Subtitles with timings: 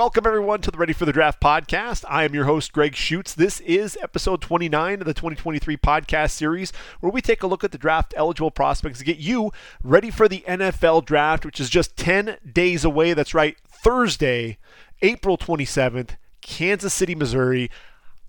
[0.00, 2.06] Welcome, everyone, to the Ready for the Draft podcast.
[2.08, 3.34] I am your host, Gregg Schutze.
[3.34, 7.70] This is episode 29 of the 2023 podcast series, where we take a look at
[7.70, 9.52] the draft eligible prospects to get you
[9.82, 13.12] ready for the NFL draft, which is just 10 days away.
[13.12, 14.56] That's right, Thursday,
[15.02, 17.70] April 27th, Kansas City, Missouri.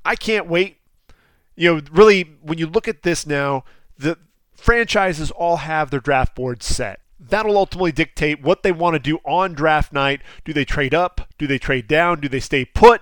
[0.04, 0.80] I can't wait.
[1.56, 3.64] You know, really, when you look at this now,
[3.98, 4.18] the
[4.58, 7.00] franchises all have their draft boards set
[7.30, 10.22] that'll ultimately dictate what they want to do on draft night.
[10.44, 11.30] Do they trade up?
[11.38, 12.20] Do they trade down?
[12.20, 13.02] Do they stay put?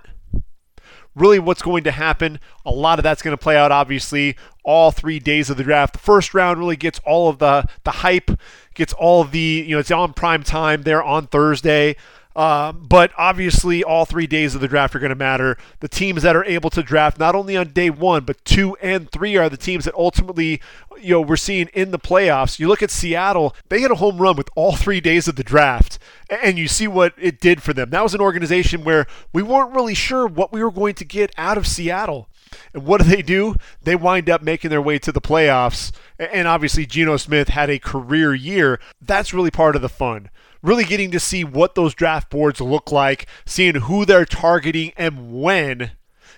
[1.16, 2.40] Really, what's going to happen?
[2.66, 5.94] A lot of that's going to play out, obviously, all three days of the draft.
[5.94, 8.32] The first round really gets all of the, the hype,
[8.76, 11.96] gets all the, you know, it's on prime time there on Thursday.
[12.40, 15.58] Um, but obviously, all three days of the draft are going to matter.
[15.82, 19.12] The teams that are able to draft not only on day one, but two and
[19.12, 20.62] three are the teams that ultimately,
[21.02, 22.58] you know, we're seeing in the playoffs.
[22.58, 25.44] You look at Seattle; they hit a home run with all three days of the
[25.44, 26.00] draft,
[26.30, 27.90] and you see what it did for them.
[27.90, 31.34] That was an organization where we weren't really sure what we were going to get
[31.38, 32.30] out of Seattle.
[32.74, 33.58] And what do they do?
[33.84, 35.92] They wind up making their way to the playoffs.
[36.18, 38.80] And obviously, Geno Smith had a career year.
[39.02, 40.30] That's really part of the fun
[40.62, 45.42] really getting to see what those draft boards look like, seeing who they're targeting and
[45.42, 45.92] when.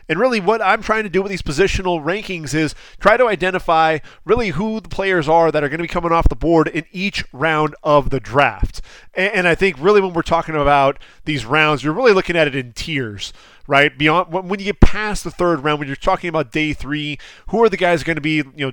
[0.10, 4.00] And really, what I'm trying to do with these positional rankings is try to identify
[4.26, 6.86] really who the players are that are going to be coming off the board in
[6.92, 8.82] each round of the draft.
[9.14, 12.56] And, I think really when we're talking about these rounds, you're really looking at it
[12.56, 13.32] in tiers
[13.68, 13.98] right?
[13.98, 17.18] Beyond when you get past the third round, when you're talking about day three,
[17.50, 18.72] who are the guys going to be, you know,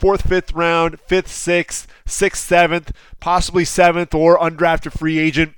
[0.00, 5.54] fourth, fifth round, fifth, sixth, sixth, seventh, possibly seventh, or undrafted free agent.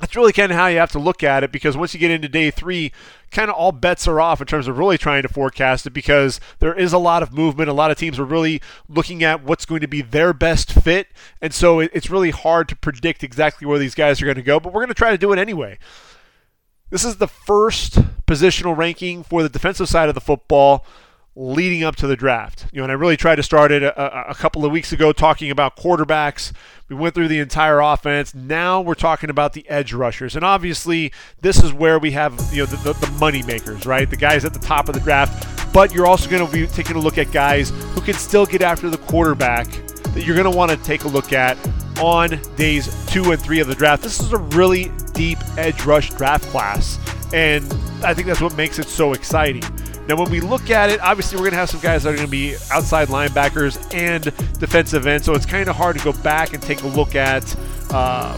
[0.00, 2.10] That's really kind of how you have to look at it because once you get
[2.10, 2.90] into day three,
[3.30, 6.40] kind of all bets are off in terms of really trying to forecast it because
[6.58, 7.68] there is a lot of movement.
[7.68, 11.06] A lot of teams are really looking at what's going to be their best fit.
[11.40, 14.58] And so it's really hard to predict exactly where these guys are going to go,
[14.58, 15.78] but we're going to try to do it anyway.
[16.90, 17.94] This is the first
[18.26, 20.84] positional ranking for the defensive side of the football
[21.34, 22.66] leading up to the draft.
[22.72, 25.12] You know, and I really tried to start it a, a, couple of weeks ago
[25.12, 26.52] talking about quarterbacks.
[26.88, 28.34] We went through the entire offense.
[28.34, 32.62] Now we're talking about the edge rushers, and obviously this is where we have you
[32.62, 34.08] know the, the, the money makers, right?
[34.08, 35.72] The guys at the top of the draft.
[35.72, 38.60] But you're also going to be taking a look at guys who can still get
[38.60, 39.66] after the quarterback
[40.12, 41.56] that you're going to want to take a look at
[41.98, 44.02] on days two and three of the draft.
[44.02, 46.98] This is a really deep edge rush draft class,
[47.32, 47.64] and
[48.04, 49.62] I think that's what makes it so exciting.
[50.08, 52.16] Now, when we look at it, obviously we're going to have some guys that are
[52.16, 54.24] going to be outside linebackers and
[54.58, 57.56] defensive ends, so it's kind of hard to go back and take a look at.
[57.90, 58.36] Uh,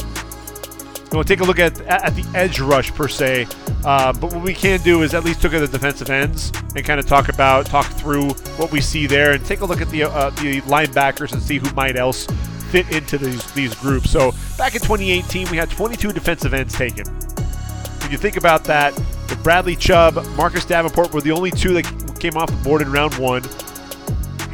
[1.11, 3.47] we'll take a look at at the edge rush per se,
[3.85, 6.85] uh, but what we can do is at least look at the defensive ends and
[6.85, 9.89] kind of talk about, talk through what we see there, and take a look at
[9.89, 12.27] the uh, the linebackers and see who might else
[12.71, 14.11] fit into these these groups.
[14.11, 17.07] So back in 2018, we had 22 defensive ends taken.
[17.07, 18.93] When you think about that,
[19.45, 23.15] Bradley Chubb, Marcus Davenport were the only two that came off the board in round
[23.17, 23.45] one.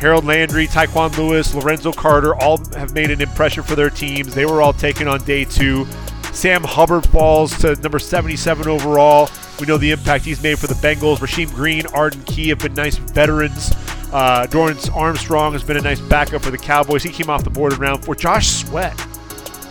[0.00, 4.34] Harold Landry, Tyquan Lewis, Lorenzo Carter all have made an impression for their teams.
[4.34, 5.86] They were all taken on day two.
[6.32, 9.30] Sam Hubbard falls to number 77 overall.
[9.60, 11.18] We know the impact he's made for the Bengals.
[11.18, 13.70] Rasheem Green, Arden Key have been nice veterans.
[14.12, 17.04] Uh, Dorance Armstrong has been a nice backup for the Cowboys.
[17.04, 18.16] He came off the board in round four.
[18.16, 18.98] Josh Sweat,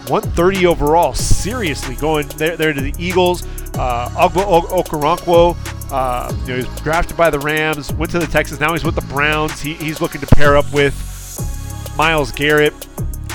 [0.10, 1.14] 130 overall.
[1.14, 3.44] Seriously, going there, there to the Eagles.
[3.76, 5.56] Uh, Okoronkwo,
[5.92, 8.60] uh, you know, he was drafted by the Rams, went to the Texans.
[8.60, 9.62] Now he's with the Browns.
[9.62, 12.74] He, he's looking to pair up with Myles Garrett.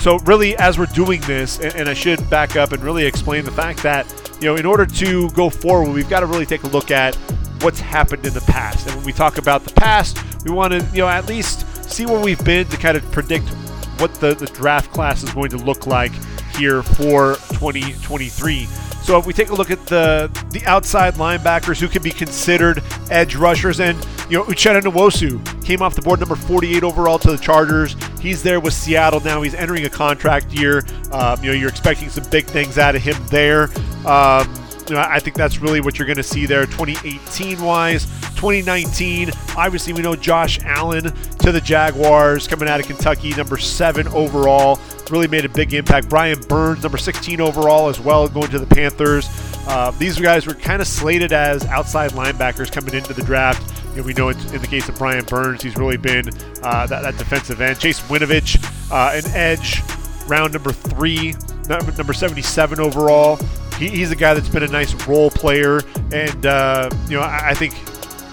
[0.00, 3.44] So really, as we're doing this, and, and I should back up and really explain
[3.44, 4.06] the fact that
[4.40, 7.14] you know, in order to go forward, we've got to really take a look at
[7.62, 8.86] what's happened in the past.
[8.86, 12.04] And when we talk about the past, we want to, you know, at least see
[12.04, 13.48] where we've been to kind of predict
[13.98, 16.12] what the, the draft class is going to look like
[16.56, 18.66] here for 2023.
[19.02, 22.82] So if we take a look at the the outside linebackers who can be considered
[23.10, 23.98] edge rushers, and
[24.30, 27.96] you know Uchenna Nwosu came off the board number 48 overall to the Chargers.
[28.18, 29.42] He's there with Seattle now.
[29.42, 30.84] He's entering a contract year.
[31.12, 33.64] Um, you know you're expecting some big things out of him there.
[34.06, 34.48] Um,
[34.88, 38.04] you know, I think that's really what you're going to see there 2018 wise.
[38.34, 44.06] 2019, obviously, we know Josh Allen to the Jaguars coming out of Kentucky, number seven
[44.08, 44.78] overall.
[45.10, 46.08] Really made a big impact.
[46.08, 49.28] Brian Burns, number 16 overall, as well, going to the Panthers.
[49.66, 53.62] Uh, these guys were kind of slated as outside linebackers coming into the draft.
[53.90, 56.28] You know, we know in the case of Brian Burns, he's really been
[56.62, 57.78] uh, that, that, defensive end.
[57.78, 59.82] Chase Winovich, uh, an edge,
[60.28, 61.34] round number three,
[61.68, 63.38] number 77 overall
[63.78, 65.80] he, he's a guy that's been a nice role player,
[66.12, 67.74] and uh, you know I, I, think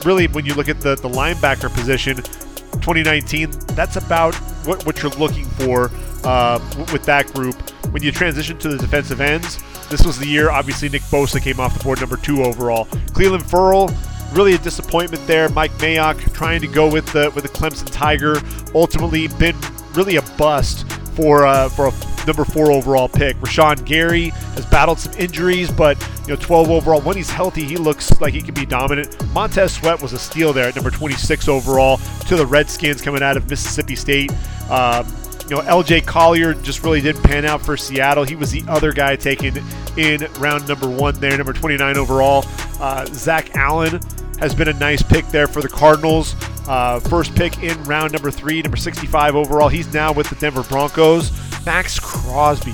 [0.06, 4.36] really when you look at the the linebacker position, 2019, that's about
[4.66, 5.92] what what you're looking for
[6.24, 6.60] uh,
[6.92, 7.56] with that group.
[7.92, 9.60] When you transition to the defensive ends,
[9.90, 12.86] This was the year, obviously, Nick Bosa came off the board number two overall.
[13.12, 13.92] Clelin Ferrell,
[14.32, 15.50] really a disappointment there.
[15.50, 18.38] Mike Mayock trying to go with the with the Clemson Tiger,
[18.74, 19.56] ultimately been
[19.94, 21.92] really a bust for uh, for a
[22.26, 23.36] number four overall pick.
[23.38, 27.02] Rashan Gary has battled some injuries, but you know 12 overall.
[27.02, 29.16] When he's healthy, he looks like he can be dominant.
[29.34, 31.98] Montez Sweat was a steal there at number 26 overall
[32.28, 34.32] to the Redskins coming out of Mississippi State.
[34.70, 35.06] Um,
[35.50, 38.24] you know, LJ Collier just really didn't pan out for Seattle.
[38.24, 39.62] He was the other guy taken
[39.98, 42.46] in round number one there, number 29 overall.
[42.80, 44.00] Uh, Zach Allen
[44.42, 46.36] has been a nice pick there for the Cardinals.
[46.68, 49.70] Uh, first pick in round number three, number 65 overall.
[49.70, 51.32] He's now with the Denver Broncos.
[51.66, 52.74] Maxx Crosby.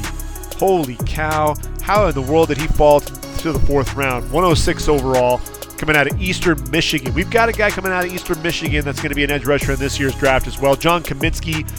[0.58, 1.56] Holy cow.
[1.82, 4.24] How in the world did he fall to the fourth round?
[4.32, 5.40] 106 overall,
[5.78, 7.14] coming out of Eastern Michigan.
[7.14, 9.46] We've got a guy coming out of Eastern Michigan that's going to be an edge
[9.46, 10.76] rusher in this year's draft as well.
[10.76, 11.70] John Cominsky,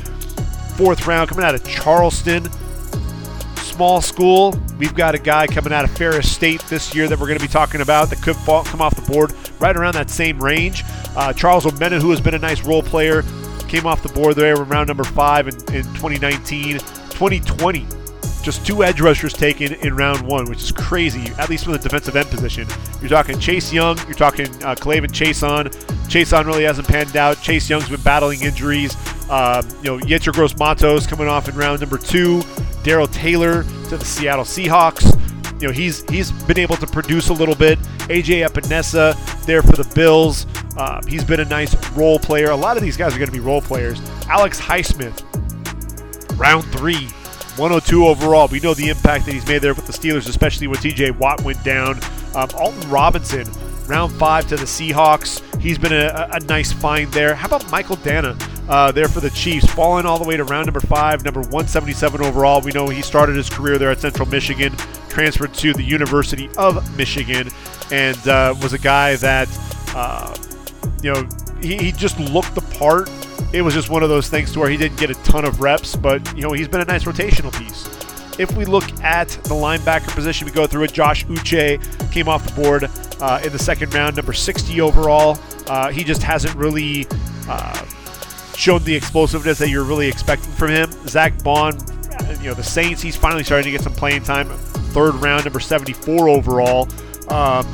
[0.77, 2.47] fourth round, coming out of Charleston
[3.79, 4.61] small school.
[4.77, 7.45] We've got a guy coming out of Ferris State this year that we're going to
[7.45, 10.83] be talking about that could fall, come off the board right around that same range.
[11.15, 13.23] Uh, Charles Omenihu, who has been a nice role player,
[13.69, 16.79] came off the board there in round number five in, in 2019.
[16.81, 17.87] 2020,
[18.43, 21.79] just two edge rushers taken in round one, which is crazy, at least from the
[21.79, 22.67] defensive end position.
[23.01, 26.09] You're talking Chase Young, you're talking uh, K'Lavon Chaisson.
[26.09, 27.41] Chase on really hasn't panned out.
[27.43, 28.97] Chase Young's been battling injuries.
[29.31, 32.43] Um, you know, Yetur Gross Matos coming off in round number two.
[32.89, 35.13] Darrell Taylor to the Seattle Seahawks.
[35.61, 37.79] You know, he's he's been able to produce a little bit.
[38.09, 39.15] AJ Epenesa
[39.45, 40.47] there for the Bills.
[40.75, 42.49] Uh, he's been a nice role player.
[42.49, 44.01] A lot of these guys are going to be role players.
[44.27, 45.21] Alex Highsmith,
[46.39, 47.09] round three,
[47.59, 48.49] 102 overall.
[48.49, 51.43] We know the impact that he's made there with the Steelers, especially when TJ Watt
[51.43, 52.01] went down.
[52.35, 53.47] Um, Alton Robinson,
[53.89, 55.43] round five to the Seahawks.
[55.61, 57.35] He's been a, a nice find there.
[57.35, 58.37] How about Michael Danna?
[58.69, 62.21] uh, there for the Chiefs, falling all the way to round number five, number 177
[62.21, 62.61] overall.
[62.61, 64.77] We know he started his career there at Central Michigan,
[65.09, 67.49] transferred to the University of Michigan,
[67.91, 69.49] and uh, was a guy that,
[69.95, 70.37] uh,
[71.03, 71.29] you know,
[71.63, 73.11] he, he just looked the part.
[73.53, 75.61] It was just one of those things to where he didn't get a ton of
[75.61, 77.98] reps, but, you know, he's been a nice rotational piece.
[78.39, 80.93] If we look at the linebacker position, we go through it.
[80.93, 82.91] Josh Uche came off the board
[83.21, 85.39] uh, in the second round, number 60 overall.
[85.67, 87.07] Uh, he just hasn't really
[87.49, 87.85] uh,
[88.55, 90.91] shown the explosiveness that you're really expecting from him.
[91.09, 91.77] Zack Baun,
[92.41, 94.49] you know, the Saints, he's finally starting to get some playing time.
[94.93, 96.89] Third round, number 74 overall.
[97.29, 97.67] Um,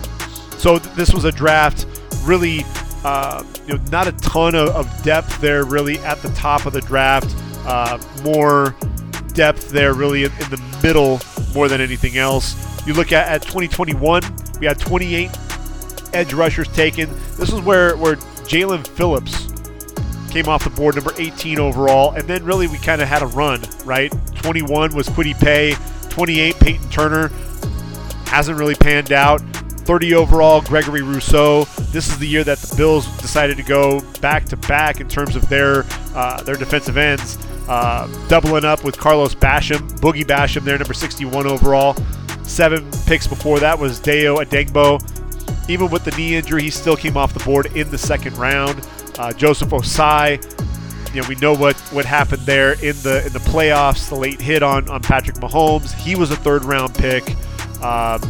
[0.59, 1.87] so th- this was a draft
[2.25, 2.65] really,
[3.05, 6.73] uh, you know, not a ton of, of, depth there really at the top of
[6.73, 7.35] the draft.
[7.67, 8.75] Uh, more
[9.35, 11.21] depth there really in, in, the middle
[11.55, 12.55] more than anything else.
[12.87, 14.23] You look at, at 2021,
[14.61, 15.31] we had 28
[16.13, 17.11] edge rushers taken.
[17.37, 18.17] This is where, where
[18.47, 19.53] Jaelan Phillips
[20.31, 22.13] came off the board, number 18 overall.
[22.13, 24.13] And then really we kind of had a run, right?
[24.37, 25.77] 21 was Kwity Paye,
[26.11, 27.29] 28 Peyton Turner.
[28.27, 29.41] Hasn't really panned out.
[29.85, 31.65] 30 overall, Gregory Rousseau.
[31.93, 35.37] This is the year that the Bills decided to go back to back in terms
[35.37, 35.85] of their
[36.15, 37.37] uh, their defensive ends,
[37.69, 41.97] uh, doubling up with Carlos Basham, Boogie Basham, there number 61 overall.
[42.43, 45.01] Seven picks before that was Dayo Odeyingbo.
[45.69, 48.87] Even with the knee injury, he still came off the board in the second round.
[49.19, 50.43] Uh, Joseph Ossai,
[51.15, 54.09] you know, we know what, what happened there in the in the playoffs.
[54.09, 55.95] The late hit on on Patrick Mahomes.
[55.95, 57.25] He was a third round pick.
[57.83, 58.21] Um,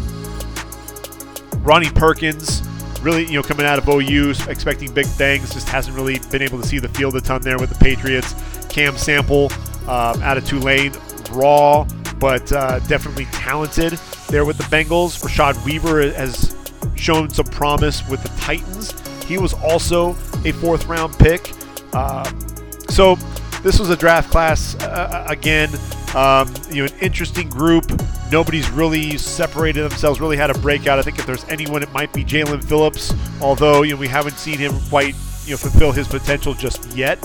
[1.65, 2.61] Ronnie Perkins,
[3.05, 6.61] really, you know, coming out of OU, expecting big things, just hasn't really been able
[6.61, 8.35] to see the field a ton there with the Patriots.
[8.69, 10.93] Cam Sample um, out of Tulane,
[11.31, 11.87] raw,
[12.19, 13.93] but uh, definitely talented
[14.29, 15.23] there with the Bengals.
[15.23, 16.57] Rashad Weaver has
[16.97, 18.93] shown some promise with the Titans.
[19.25, 20.11] He was also
[20.45, 21.53] a fourth round pick.
[21.93, 22.25] Uh,
[22.89, 23.17] so
[23.65, 25.71] this was a draft class uh, uh, again.
[26.15, 27.85] Um, you know, an interesting group.
[28.31, 30.99] Nobody's really separated themselves, really had a breakout.
[30.99, 33.13] I think if there's anyone, it might be Jaelan Phillips.
[33.41, 37.19] Although you know we haven't seen him quite you know fulfill his potential just yet.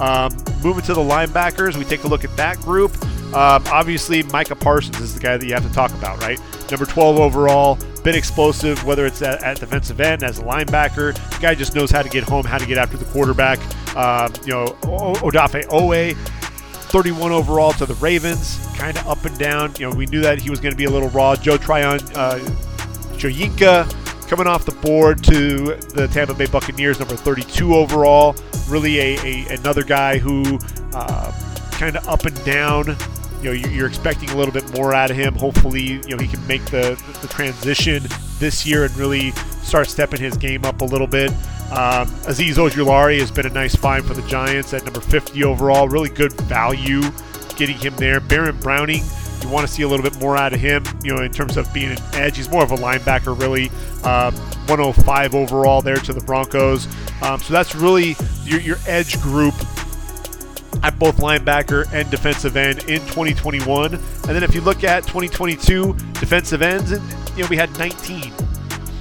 [0.00, 0.32] Um,
[0.64, 2.92] moving to the linebackers, we take a look at that group.
[3.34, 6.40] Um, obviously, Micah Parsons is the guy that you have to talk about, right?
[6.70, 11.14] Number 12 overall, been explosive, whether it's at, at, defensive end, as a linebacker.
[11.14, 13.58] The guy just knows how to get home, how to get after the quarterback.
[13.96, 14.66] Um, you know,
[15.20, 16.16] Odafe Oweh,
[16.90, 19.74] 31 overall to the Ravens, kind of up and down.
[19.78, 21.36] You know, we knew that he was going to be a little raw.
[21.36, 22.38] Joe Tryon, uh,
[23.16, 28.34] Shoyinka coming off the board to the Tampa Bay Buccaneers, number 32 overall.
[28.68, 30.58] Really a, a another guy who
[30.94, 31.32] uh,
[31.72, 32.96] kind of up and down
[33.42, 35.34] you know you're expecting a little bit more out of him.
[35.34, 38.02] Hopefully, you know he can make the the transition
[38.38, 39.32] this year and really
[39.62, 41.30] start stepping his game up a little bit.
[41.72, 45.88] Um, Azeez Ojulari has been a nice find for the Giants at number 50 overall.
[45.88, 47.00] Really good value
[47.56, 48.20] getting him there.
[48.20, 49.02] Baron Browning
[49.40, 51.56] You want to see a little bit more out of him, you know, in terms
[51.56, 52.36] of being an edge.
[52.36, 53.70] He's more of a linebacker, really.
[54.04, 54.34] Um,
[54.68, 56.86] 105 overall there to the Broncos.
[57.22, 59.54] Um, so that's really your, your edge group
[60.82, 63.94] at both linebacker and defensive end in 2021.
[63.94, 68.32] And then if you look at 2022 defensive ends, you know we had 19.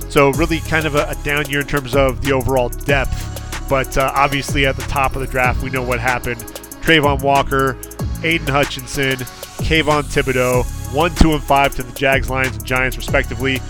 [0.10, 3.68] So really kind of a, a down year in terms of the overall depth.
[3.70, 6.42] But uh, obviously at the top of the draft, we know what happened.
[6.82, 7.78] Travon Walker,
[8.24, 9.18] Aidan Hutchinson,
[9.62, 13.62] Kayvon Thibodeaux, 1, 2, and 5 to the Jags, Lions, and Giants, respectively.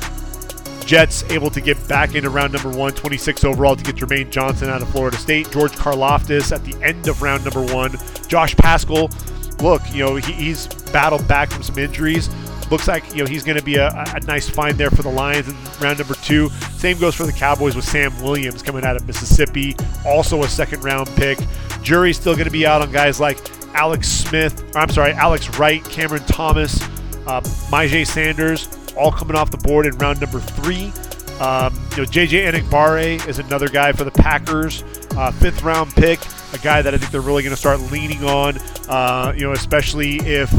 [0.91, 4.67] Jets able to get back into round number one, 26 overall to get Jermaine Johnson
[4.67, 5.49] out of Florida State.
[5.49, 7.95] George Karlaftis at the end of round number one.
[8.27, 9.09] Josh Paschal,
[9.61, 12.29] look, you know, he, he's battled back from some injuries.
[12.69, 15.09] Looks like, you know, he's going to be a, a, nice find there for the
[15.09, 16.49] Lions in round number two.
[16.75, 20.83] Same goes for the Cowboys with Sam Williams coming out of Mississippi, also a second
[20.83, 21.39] round pick.
[21.81, 23.37] Jury's still going to be out on guys like
[23.75, 26.83] Alex Smith, I'm sorry, Alex Wright, Cameron Thomas,
[27.27, 30.91] uh, Myjai Sanders, all coming off the board in round number three.
[31.41, 34.83] Um, you know, JJ Enagbare is another guy for the Packers,
[35.17, 36.19] uh, fifth round pick,
[36.53, 38.59] a guy that I think they're really going to start leaning on.
[38.87, 40.51] Uh, you know, especially if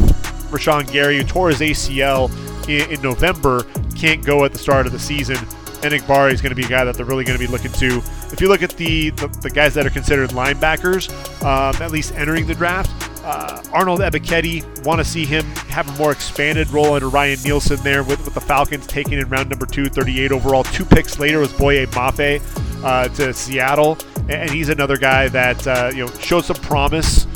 [0.51, 2.29] Rashan Gary, who tore his ACL
[2.69, 3.63] in, in, November,
[3.95, 5.37] can't go at the start of the season.
[5.83, 7.99] Enagbare is going to be a guy that they're really going to be looking to.
[8.33, 11.13] If you look at the the, the guys that are considered linebackers,
[11.43, 12.91] um, at least entering the draft,
[13.25, 17.79] uh, Arnold Ebiketie, want to see him have a more expanded role under Ryan Nielsen
[17.83, 20.65] there with, with the Falcons taking in round number two, 38 overall.
[20.65, 22.43] Two picks later was Boye Mafe
[22.85, 23.99] uh, to Seattle,
[24.29, 27.27] and, he's another guy that uh, you know showed some promise.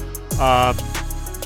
[0.41, 0.77] Um,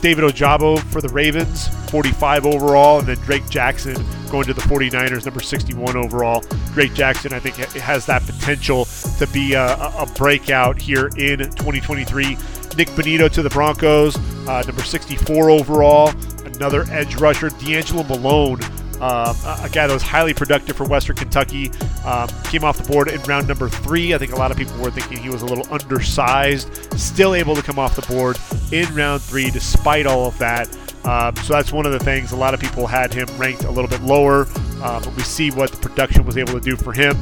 [0.00, 3.94] David Ojabo for the Ravens, 45 overall, and then Drake Jackson
[4.30, 6.42] going to the 49ers, number 61 overall.
[6.72, 8.86] Drake Jackson, I think, has that potential
[9.18, 12.38] to be a, a breakout here in 2023.
[12.76, 14.16] Nik Bonitto to the Broncos,
[14.48, 16.12] uh, number 64 overall.
[16.44, 18.60] Another edge rusher, D'Angelo Malone,
[19.00, 21.70] uh, a guy that was highly productive for Western Kentucky.
[22.04, 24.14] Um, came off the board in round number three.
[24.14, 26.70] I think a lot of people were thinking he was a little undersized.
[26.98, 28.38] Still able to come off the board
[28.72, 30.68] in round three despite all of that.
[31.04, 32.32] Um, so that's one of the things.
[32.32, 34.46] A lot of people had him ranked a little bit lower,
[34.82, 37.16] uh, but we see what the production was able to do for him.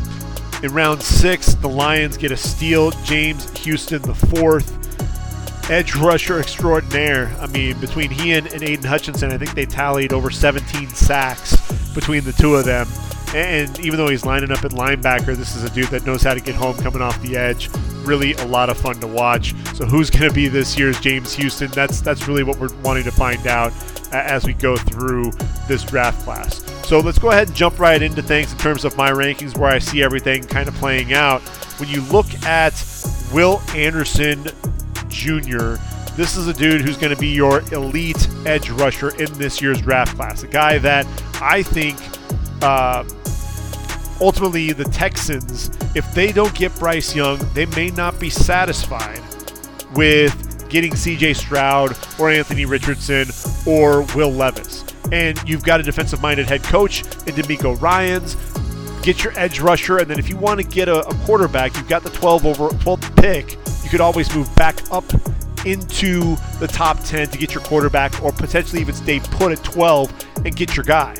[0.65, 2.91] In round six, the Lions get a steal.
[3.05, 4.88] James Houston, the fourth
[5.71, 7.35] edge rusher extraordinaire.
[7.41, 11.57] I mean, between he and, and Aidan Hutchinson, I think they tallied over 17 sacks
[11.95, 12.87] between the two of them.
[13.35, 16.33] And even though he's lining up at linebacker, this is a dude that knows how
[16.33, 17.69] to get home coming off the edge.
[18.05, 19.55] Really a lot of fun to watch.
[19.75, 21.71] So who's going to be this year's James Houston?
[21.73, 23.73] That's that's really what we're wanting to find out
[24.13, 25.33] as we go through
[25.67, 26.65] this draft class.
[26.87, 29.71] So let's go ahead and jump right into things in terms of my rankings where
[29.71, 31.43] I see everything kind of playing out.
[31.79, 32.73] When you look at
[33.31, 34.47] Will Anderson
[35.09, 35.77] Jr.
[36.17, 39.81] This is a dude who's going to be your elite edge rusher in this year's
[39.81, 40.43] draft class.
[40.43, 41.07] A guy that
[41.41, 41.97] I think
[42.63, 43.05] uh,
[44.21, 49.23] ultimately the Texans, if they don't get Bryce Young, they may not be satisfied
[49.95, 53.29] with getting CJ Stroud or Anthony Richardson
[53.67, 54.85] or Will Levis.
[55.13, 58.37] And you've got a defensive minded head coach in DeMeco Ryans.
[59.03, 61.89] Get your edge rusher, and then if you want to get a, a quarterback, you've
[61.89, 63.57] got the 12 over 12 pick
[63.89, 65.05] you could always move back up
[65.65, 70.27] into the top 10 to get your quarterback or potentially even stay put at 12
[70.45, 71.15] and get your guy.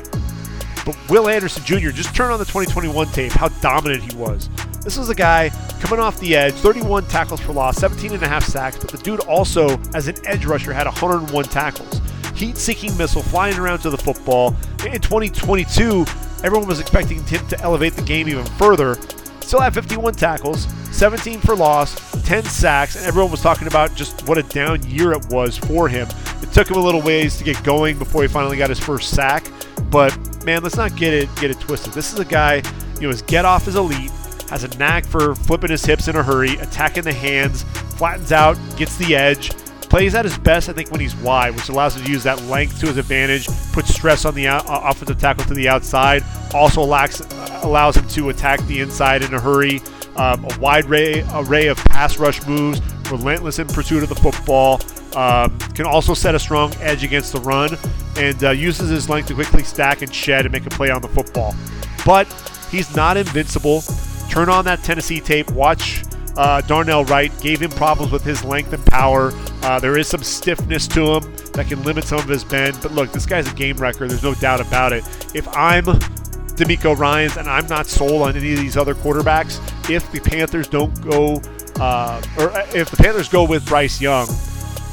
[0.85, 4.51] But Will Anderson Jr., just turn on the 2021 tape, how dominant he was.
[4.83, 5.49] This was a guy
[5.79, 8.99] coming off the edge, 31 tackles for loss, 17 and a half sacks, but the
[8.99, 12.01] dude also, as an edge rusher, had 101 tackles.
[12.35, 14.55] Heat seeking missile flying around to the football.
[14.85, 16.05] In 2022,
[16.43, 18.95] everyone was expecting him to elevate the game even further.
[19.41, 24.27] Still had 51 tackles, 17 for loss, 10 sacks, and everyone was talking about just
[24.27, 26.07] what a down year it was for him.
[26.43, 29.09] It took him a little ways to get going before he finally got his first
[29.15, 29.47] sack,
[29.89, 31.91] but man, let's not get it get it twisted.
[31.91, 32.61] This is a guy,
[32.97, 34.11] you know, his get off is elite,
[34.51, 37.63] has a knack for flipping his hips in a hurry, attacking the hands,
[37.97, 39.49] flattens out, gets the edge,
[39.89, 42.39] plays at his best, I think, when he's wide, which allows him to use that
[42.43, 46.83] length to his advantage, puts stress on the uh, offensive tackle to the outside, also
[46.83, 47.21] lacks,
[47.63, 49.81] allows him to attack the inside in a hurry.
[50.19, 54.81] Um, a wide array, array of pass rush moves, relentless in pursuit of the football.
[55.15, 57.77] Um, can also set a strong edge against the run,
[58.17, 61.01] and uh, uses his length to quickly stack and shed and make a play on
[61.01, 61.55] the football.
[62.05, 62.27] But
[62.69, 63.81] he's not invincible.
[64.29, 65.49] Turn on that Tennessee tape.
[65.51, 66.03] Watch
[66.37, 69.31] uh, Darnell Wright gave him problems with his length and power.
[69.61, 72.77] Uh, there is some stiffness to him that can limit some of his bend.
[72.81, 74.07] But look, this guy's a game wrecker.
[74.07, 75.03] There's no doubt about it.
[75.33, 75.85] If I'm
[76.59, 80.67] DeMeco Ryans and I'm not sold on any of these other quarterbacks, if the Panthers
[80.67, 81.41] don't go,
[81.79, 84.27] uh, or if the Panthers go with Bryce Young,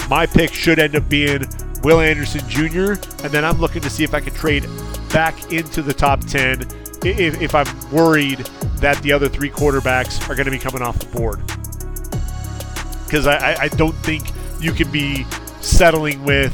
[0.08, 1.44] my pick should end up being
[1.82, 2.92] Will Anderson Jr.,
[3.22, 4.66] and then I'm looking to see if I can trade
[5.12, 6.66] back into the top 10
[7.04, 8.38] if, if I'm worried
[8.76, 11.40] that the other three quarterbacks are going to be coming off the board.
[13.04, 14.24] Because I, I don't think
[14.60, 15.24] you can be
[15.60, 16.52] settling with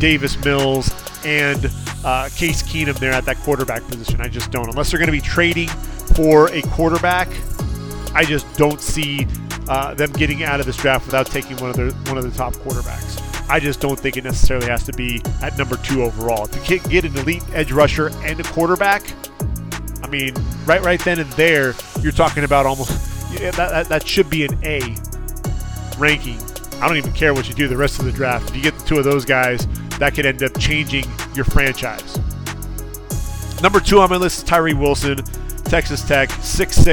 [0.00, 0.90] Davis Mills
[1.24, 1.70] and
[2.08, 4.22] uh, Case Keenum there at that quarterback position.
[4.22, 4.66] I just don't.
[4.66, 5.68] Unless they're going to be trading
[6.16, 7.28] for a quarterback,
[8.14, 9.26] I just don't see
[9.68, 12.30] uh, them getting out of this draft without taking one of the one of the
[12.30, 13.22] top quarterbacks.
[13.50, 16.46] I just don't think it necessarily has to be at number two overall.
[16.46, 19.02] If you can't get an elite edge rusher and a quarterback,
[20.02, 20.34] I mean,
[20.64, 22.90] right, right then and there, you're talking about almost
[23.32, 24.80] yeah, that, that, that should be an A
[25.98, 26.40] ranking.
[26.80, 28.48] I don't even care what you do the rest of the draft.
[28.48, 29.66] If you get the two of those guys,
[29.98, 32.18] that could end up changing your franchise.
[33.62, 35.18] Number two on my list is Tyree Wilson,
[35.64, 36.84] Texas Tech, 6'6,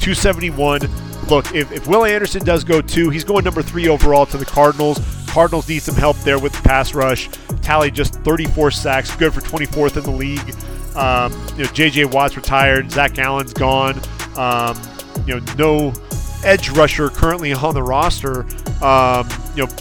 [0.00, 0.80] 271.
[1.28, 4.44] Look, if, if Will Anderson does go two, he's going number three overall to the
[4.44, 4.98] Cardinals.
[5.28, 7.28] Cardinals need some help there with the pass rush.
[7.62, 10.54] Tally just 34 sacks, good for 24th in the league.
[10.96, 12.06] Um, you know, J.J.
[12.06, 14.00] Watt's retired, Zach Allen's gone.
[14.36, 14.76] Um,
[15.26, 15.92] you know, no
[16.44, 18.42] edge rusher currently on the roster.
[18.82, 19.72] Um, you know,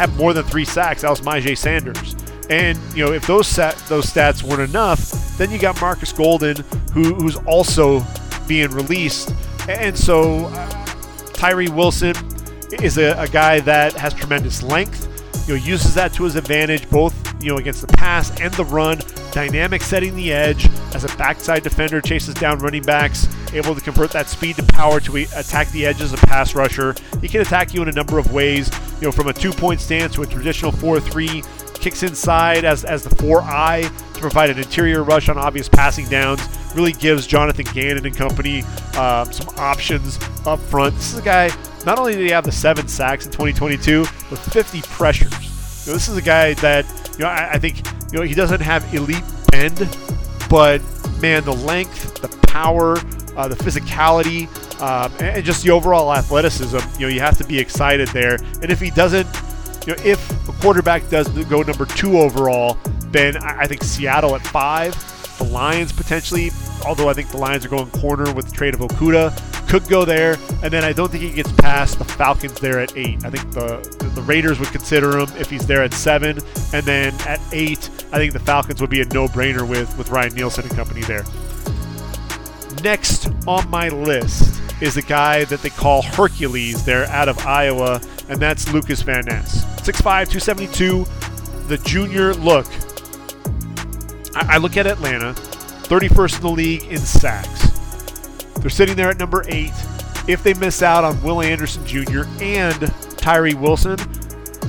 [0.00, 1.02] have more than three sacks.
[1.02, 2.16] That was Myjai Sanders.
[2.48, 4.98] And you know, if those those stats weren't enough,
[5.36, 6.56] then you got Marcus Golden,
[6.92, 8.02] who, who's also
[8.48, 9.34] being released.
[9.68, 10.86] And so uh,
[11.34, 12.14] Tyree Wilson
[12.82, 15.06] is a, a, guy that has tremendous length.
[15.50, 18.64] You know, uses that to his advantage, both you know against the pass and the
[18.64, 19.00] run.
[19.32, 24.12] Dynamic setting the edge as a backside defender, chases down running backs, able to convert
[24.12, 26.94] that speed to power to attack the edge as a pass rusher.
[27.20, 28.70] He can attack you in a number of ways.
[29.00, 33.10] You know, from a two-point stance to a traditional 4-3, kicks inside as as the
[33.16, 36.46] 4-eye to provide an interior rush on obvious passing downs.
[36.74, 38.62] Really gives Jonathan Gannon and company
[38.96, 40.94] um, some options up front.
[40.94, 41.50] This is a guy.
[41.84, 45.32] Not only did he have the seven sacks in 2022, but 50 pressures.
[45.86, 47.78] You know, this is a guy that you know I, I think
[48.12, 49.88] you know he doesn't have elite bend,
[50.48, 50.82] but
[51.20, 52.98] man, the length, the power,
[53.36, 54.48] uh, the physicality,
[54.80, 56.78] um, and just the overall athleticism.
[56.98, 58.34] You know, you have to be excited there.
[58.34, 59.28] And if he doesn't,
[59.86, 62.78] you know, if a quarterback does go number two overall,
[63.10, 64.94] then I think Seattle at five,
[65.50, 66.50] Lions potentially,
[66.86, 69.68] although I think the Lions are going corner with the trade of Okudah.
[69.68, 70.36] could go there.
[70.62, 73.24] And then I don't think he gets past the Falcons there at eight.
[73.24, 76.38] I think the the Raiders would consider him if he's there at seven,
[76.72, 80.34] and then at eight, I think the Falcons would be a no-brainer with with Ryan
[80.34, 81.24] Nielsen and company there.
[82.82, 86.84] Next on my list is the guy that they call Hercules.
[86.84, 89.64] They're out of Iowa, and that's Lukas Van Ness.
[89.82, 91.06] 6'5, 272,
[91.68, 92.66] the junior look.
[94.34, 97.68] I, I look at Atlanta, 31st in the league in sacks.
[98.60, 99.72] They're sitting there at number eight.
[100.28, 102.22] If they miss out on Will Anderson Jr.
[102.40, 103.98] and Tyree Wilson,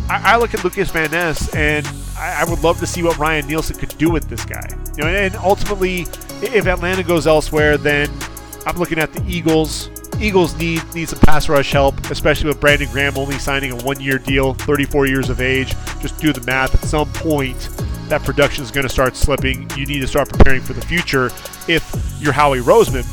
[0.09, 1.85] I, I look at Lukas Van Ness and
[2.17, 4.67] I, I, would love to see what Ryan Nielsen could do with this guy.
[4.97, 6.01] You know, and ultimately,
[6.41, 8.09] if Atlanta goes elsewhere, then
[8.65, 9.89] I'm looking at the Eagles.
[10.19, 14.19] Eagles need need some pass rush help, especially with Brandon Graham only signing a one-year
[14.19, 15.73] deal, 34 years of age.
[15.99, 16.75] Just do the math.
[16.75, 17.69] At some point,
[18.11, 19.69] that production is going to start slipping.
[19.77, 21.27] You need to start preparing for the future
[21.67, 23.07] if you're Howie Roseman.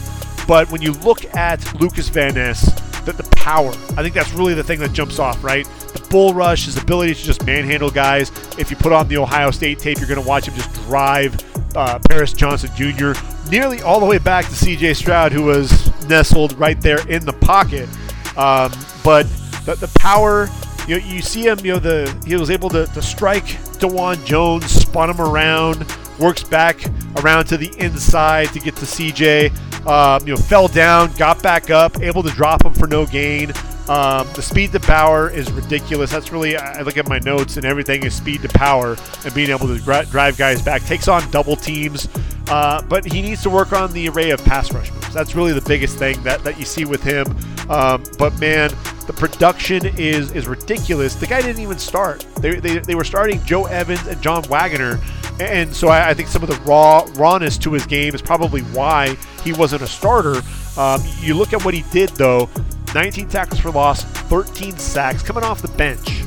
[0.47, 4.55] But when you look at Lukas Van Ness, the, the power, I think that's really
[4.55, 5.65] the thing that jumps off, right?
[5.93, 8.33] The bull rush, his ability to just manhandle guys.
[8.59, 11.37] If you put on the Ohio State tape, you're going to watch him just drive
[11.77, 13.13] uh, Paris Johnson Jr.
[13.51, 14.95] nearly all the way back to C.J.
[14.95, 15.71] Stroud, who was
[16.09, 17.89] nestled right there in the pocket.
[18.37, 18.73] Um,
[19.05, 19.29] but
[19.65, 20.49] the, the power,
[20.89, 21.59] you you see him.
[21.65, 23.45] You know, the he was able to, to strike
[23.79, 25.87] Dawand Jones, spun him around,
[26.19, 26.81] works back
[27.19, 29.87] around to the inside to get to CJ.
[29.87, 33.53] Um, you know, fell down, got back up, able to drop him for no gain.
[33.89, 36.11] Um, the speed to power is ridiculous.
[36.11, 39.51] That's really, I look at my notes and everything is speed to power and being
[39.51, 40.85] able to drive guys back.
[40.85, 42.07] Takes on double teams,
[42.49, 45.15] uh, but he needs to work on the array of pass rush moves.
[45.15, 47.27] That's really the biggest thing that, that you see with him.
[47.71, 48.71] Um, but man,
[49.07, 51.15] the production is is ridiculous.
[51.15, 52.27] The guy didn't even start.
[52.41, 55.01] They, they, they were starting Joe Evans and John Waggoner,
[55.41, 58.61] and so I, I, think some of the raw rawness to his game is probably
[58.63, 60.43] why he wasn't a starter.
[60.77, 62.51] Um, you look at what he did though.
[62.95, 66.23] 19 tackles for loss, 13 sacks, coming off the bench,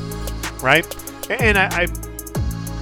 [0.61, 0.85] right?
[1.29, 1.87] And I, I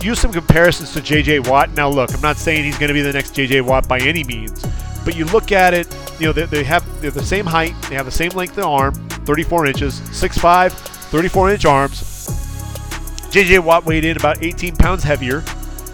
[0.04, 1.40] use some comparisons to J.J.
[1.40, 1.72] Watt.
[1.76, 3.62] Now, look, I'm not saying he's going to be the next J.J.
[3.62, 4.66] Watt by any means,
[5.06, 7.96] but you look at it, you know, they, they have they're the same height, they
[7.96, 13.30] have the same length of arm, 34 inches, 6'5", 34 inch arms.
[13.32, 13.60] J.J.
[13.60, 15.44] Watt weighed in about 18 pounds heavier.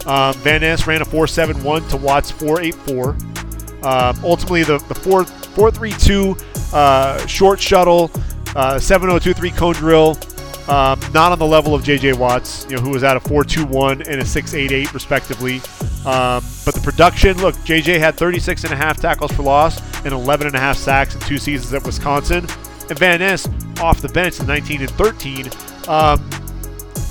[0.06, 3.84] Um, Van Ness ran a 4.71 to Watt's 4.84.
[3.84, 8.12] Um, ultimately, the, the 4, 4.32 uh, short shuttle,
[8.56, 10.18] uh, 7023 cone drill,
[10.68, 12.14] Um, not on the level of J.J.
[12.14, 15.58] Watts, you know, who was at a 4.21 and a 6.88 respectively.
[16.08, 18.00] Um, but the production, look, J.J.
[18.00, 21.22] had 36 and a half tackles for loss and 11 and a half sacks in
[21.22, 22.48] two seasons at Wisconsin.
[22.90, 23.48] And Van Ness
[23.80, 25.50] off the bench in 19 and 13.
[25.88, 26.28] Um,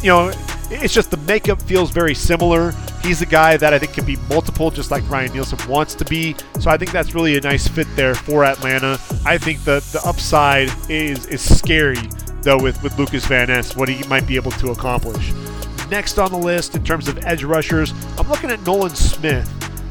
[0.02, 0.32] you know,
[0.70, 2.72] it's just the makeup feels very similar.
[3.04, 6.06] He's a guy that I think can be multiple, just like Ryan Nielsen wants to
[6.06, 6.34] be.
[6.58, 8.98] So I think that's really a nice fit there for Atlanta.
[9.26, 11.98] I think the the upside is is scary
[12.40, 15.32] though with with Lukas Van Ness, what he might be able to accomplish.
[15.90, 19.50] Next on the list in terms of edge rushers, I'm looking at Nolan Smith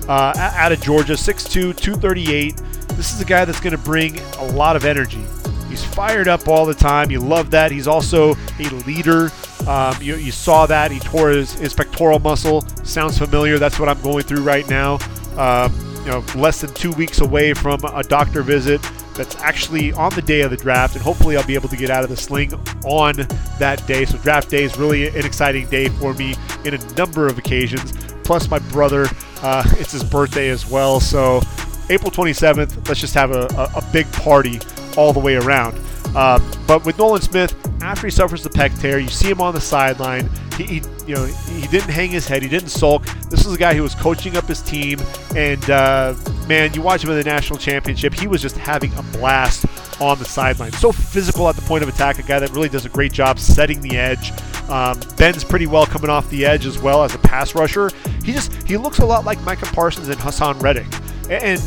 [0.09, 2.57] uh, out of Georgia, 6'2", 238.
[2.95, 5.23] This is a guy that's going to bring a lot of energy.
[5.69, 7.09] He's fired up all the time.
[7.09, 7.71] You love that.
[7.71, 9.29] He's also a leader.
[9.67, 10.91] Um, you, you, saw that.
[10.91, 12.61] He tore his, his, pectoral muscle.
[12.83, 13.59] Sounds familiar.
[13.59, 14.99] That's what I'm going through right now.
[15.37, 15.73] Um,
[16.03, 18.81] you know, less than two weeks away from a doctor visit
[19.15, 21.89] that's actually on the day of the draft, and hopefully I'll be able to get
[21.89, 23.15] out of the sling on
[23.59, 24.05] that day.
[24.05, 27.93] So draft day is really an exciting day for me in a number of occasions.
[28.23, 29.07] Plus my brother,
[29.41, 30.99] uh, it's his birthday as well.
[30.99, 31.41] So
[31.89, 34.59] April 27th, let's just have a, a, a big party
[34.97, 35.79] all the way around.
[36.15, 39.53] Uh, but with Nolan Smith, after he suffers the pec tear, you see him on
[39.53, 40.29] the sideline.
[40.57, 42.43] He, he, you know, he didn't hang his head.
[42.43, 43.05] He didn't sulk.
[43.29, 44.99] This was a guy who was coaching up his team,
[45.35, 46.15] and uh,
[46.47, 48.13] man, you watch him in the national championship.
[48.13, 49.65] He was just having a blast
[49.99, 50.71] on the sideline.
[50.73, 52.19] So physical at the point of attack.
[52.19, 54.31] A guy that really does a great job setting the edge.
[54.69, 57.89] Um, bends pretty well coming off the edge as well as a pass rusher.
[58.23, 60.87] He just he looks a lot like Micah Parsons and Haason Reddick,
[61.29, 61.59] and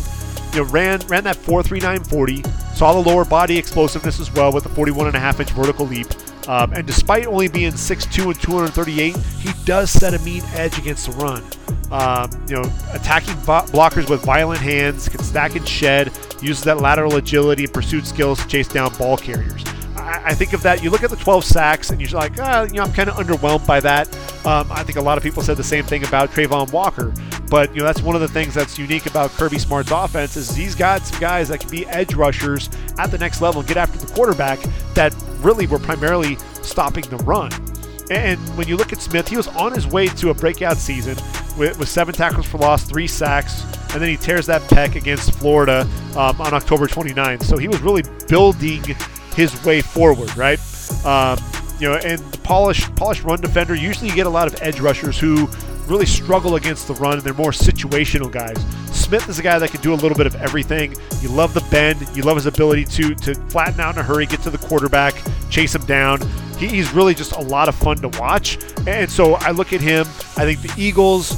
[0.56, 2.42] you know ran ran that 4.39 40
[2.76, 5.86] Saw the lower body explosiveness as well with a 41 and a half inch vertical
[5.86, 6.08] leap.
[6.46, 11.06] Um, and despite only being 6'2 and 238, he does set a mean edge against
[11.06, 11.42] the run.
[11.90, 16.76] Um, you know, attacking bo- blockers with violent hands, can stack and shed, uses that
[16.82, 19.64] lateral agility and pursuit skills to chase down ball carriers.
[19.96, 20.82] I, I think of that.
[20.82, 23.16] You look at the 12 sacks, and you're like, ah, you know, I'm kind of
[23.16, 24.06] underwhelmed by that.
[24.44, 27.14] Um, I think a lot of people said the same thing about Travon Walker.
[27.48, 30.54] But you know that's one of the things that's unique about Kirby Smart's offense is
[30.54, 33.98] he's got some guys that can be edge rushers at the next level get after
[33.98, 34.58] the quarterback
[34.94, 37.50] that really were primarily stopping the run.
[38.10, 41.16] And when you look at Smith, he was on his way to a breakout season
[41.58, 45.32] with, with seven tackles for loss, three sacks, and then he tears that pec against
[45.32, 47.42] Florida um, on October 29th.
[47.42, 48.82] So he was really building
[49.34, 50.60] his way forward, right?
[51.04, 51.38] Um,
[51.80, 53.74] you know, and the polished polished run defender.
[53.74, 55.48] Usually, you get a lot of edge rushers who
[55.86, 58.56] really struggle against the run, they're more situational guys.
[58.96, 60.94] Smith is a guy that can do a little bit of everything.
[61.20, 62.06] You love the bend.
[62.14, 65.14] You love his ability to to flatten out in a hurry, get to the quarterback,
[65.50, 66.20] chase him down.
[66.58, 68.58] He, he's really just a lot of fun to watch.
[68.86, 70.06] And so I look at him.
[70.36, 71.30] I think the Eagles,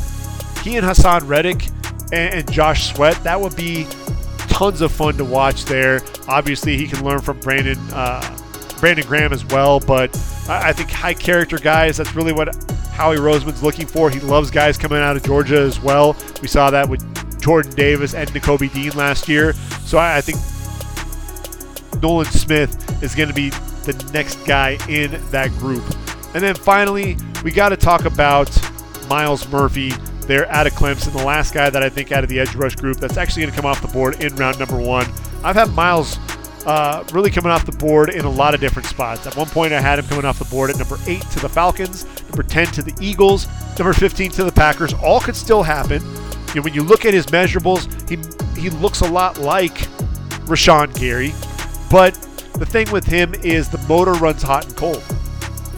[0.63, 1.67] he and Haason Reddick
[2.13, 3.87] and, and Josh Sweat, that would be
[4.49, 6.03] tons of fun to watch there.
[6.29, 8.37] Obviously, he can learn from Brandon uh,
[8.81, 10.11] Brandon Graham as well, but
[10.49, 11.97] I think high character guys.
[11.97, 12.49] That's really what
[12.99, 14.11] Howie Roseman's looking for.
[14.11, 16.17] He loves guys coming out of Georgia as well.
[16.43, 17.01] We saw that with
[17.41, 19.53] Jordan Davis and Nakobe Dean last year.
[19.85, 20.39] So I, I think
[22.03, 25.85] Nolan Smith is going to be the next guy in that group.
[26.35, 28.51] And then finally, we got to talk about
[29.09, 32.41] Myles Murphy there out of Clemson, the last guy that I think out of the
[32.41, 35.07] edge rush group that's actually going to come off the board in round number one.
[35.45, 36.19] I've had Myles
[36.69, 39.27] uh, really coming off the board in a lot of different spots.
[39.27, 41.49] At one point, I had him coming off the board at number eight to the
[41.49, 44.93] Falcons, number 10 to the Eagles, number 15 to the Packers.
[44.93, 46.03] All could still happen.
[46.49, 48.19] You know, when you look at his measurables, he
[48.61, 49.77] he looks a lot like
[50.45, 51.33] Rashan Gary,
[51.91, 52.13] but
[52.59, 55.03] the thing with him is the motor runs hot and cold.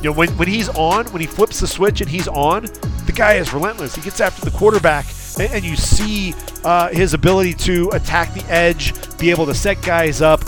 [0.03, 2.62] You know, when, when he's on, when he flips the switch and he's on,
[3.07, 3.94] the guy is relentless.
[3.94, 5.07] He gets after the quarterback,
[5.38, 9.83] and, and you see uh, his ability to attack the edge, be able to set
[9.83, 10.40] guys up,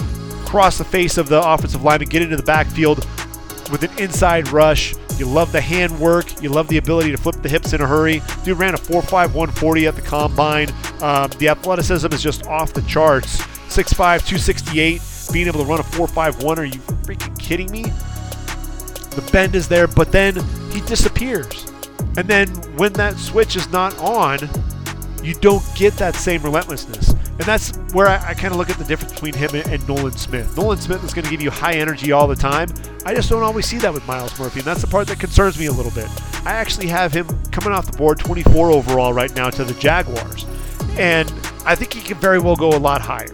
[0.53, 2.99] across the face of the offensive lineman, get into the backfield
[3.71, 4.95] with an inside rush.
[5.17, 6.43] You love the hand work.
[6.43, 8.21] You love the ability to flip the hips in a hurry.
[8.45, 10.69] Dude ran a 4.5 140 at the combine.
[11.01, 13.39] Um, the athleticism is just off the charts.
[13.75, 15.01] 6'5, 268.
[15.33, 16.59] Being able to run a 4.51.
[16.59, 17.85] Are you freaking kidding me?
[17.85, 20.35] The bend is there, but then
[20.71, 21.73] he disappears.
[22.19, 24.37] And then when that switch is not on,
[25.23, 27.11] you don't get that same relentlessness.
[27.11, 29.89] And that's where I, I kind of look at the difference between him and, and
[29.89, 30.57] Nolan Smith.
[30.57, 32.69] Nolan Smith is going to give you high energy all the time.
[33.07, 35.59] I just don't always see that with Myles Murphy, and that's the part that concerns
[35.59, 36.09] me a little bit.
[36.45, 40.45] I actually have him coming off the board 24 overall right now to the Jaguars.
[40.99, 41.33] And
[41.65, 43.33] I think he can very well go a lot higher.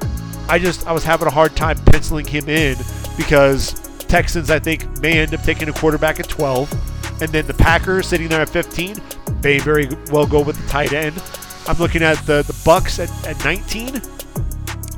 [0.49, 2.77] I just I was having a hard time penciling him in
[3.17, 3.75] because
[4.07, 8.07] Texans I think may end up taking a quarterback at 12, and then the Packers
[8.07, 8.97] sitting there at 15
[9.43, 11.21] may very well go with the tight end.
[11.69, 14.01] I'm looking at the, the Bucks at, at 19.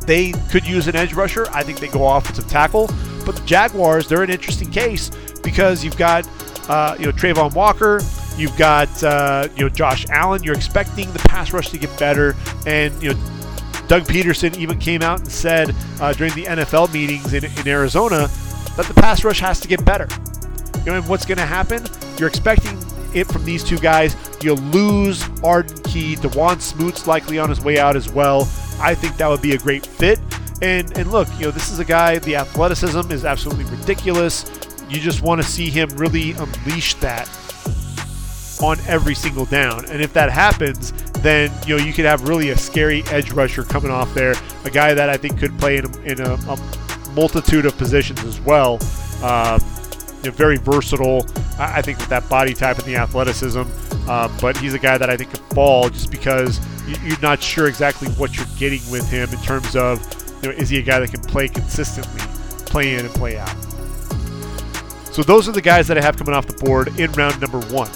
[0.06, 1.46] They could use an edge rusher.
[1.50, 2.88] I think they go offensive tackle.
[3.26, 5.10] But the Jaguars, they're an interesting case
[5.42, 6.28] because you've got
[6.68, 8.00] uh, you know Travon Walker,
[8.36, 10.42] you've got uh, you know Josh Allen.
[10.42, 13.20] You're expecting the pass rush to get better, and you know
[13.88, 18.28] Doug Pederson even came out and said uh, during the NFL meetings in, in Arizona
[18.76, 20.08] that the pass rush has to get better.
[20.78, 21.84] You know, and what's going to happen?
[22.16, 22.78] You're expecting
[23.12, 24.14] it from these two guys.
[24.42, 26.16] You'll lose Arden Key.
[26.16, 28.42] Dawuane Smoot's likely on his way out as well.
[28.80, 30.18] I think that would be a great fit.
[30.62, 32.18] And and look, you know, this is a guy.
[32.18, 34.50] The athleticism is absolutely ridiculous.
[34.88, 37.28] You just want to see him really unleash that
[38.62, 39.86] on every single down.
[39.86, 43.62] And if that happens, then you know you could have really a scary edge rusher
[43.62, 44.34] coming off there.
[44.64, 48.22] A guy that I think could play in a, in a, a multitude of positions
[48.24, 48.78] as well.
[49.22, 49.60] Um,
[50.22, 51.26] you know, very versatile.
[51.58, 53.62] I think with that body type and the athleticism.
[54.08, 56.60] Um, but he's a guy that I think could fall just because
[57.04, 60.00] you're not sure exactly what you're getting with him in terms of,
[60.42, 62.20] you know, is he a guy that can play consistently,
[62.66, 63.54] play in and play out.
[65.12, 67.60] So those are the guys that I have coming off the board in round number
[67.66, 67.90] one.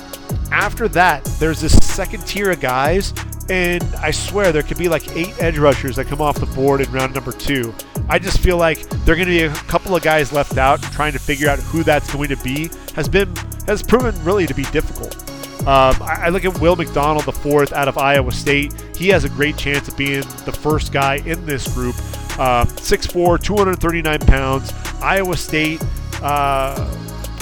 [0.52, 3.12] After that, there's this second tier of guys,
[3.50, 6.80] and I swear there could be like eight edge rushers that come off the board
[6.80, 7.74] in round number two.
[8.08, 10.82] I just feel like there are going to be a couple of guys left out,
[10.82, 13.34] trying to figure out who that's going to be has been
[13.66, 15.16] has proven really to be difficult.
[15.60, 18.74] Um, I, I, look at Will McDonald, the fourth out of Iowa State.
[18.94, 21.96] He has a great chance of being the first guy in this group.
[22.38, 24.74] Uh, 6'4", 239 pounds.
[25.00, 25.82] Iowa State
[26.22, 26.90] uh,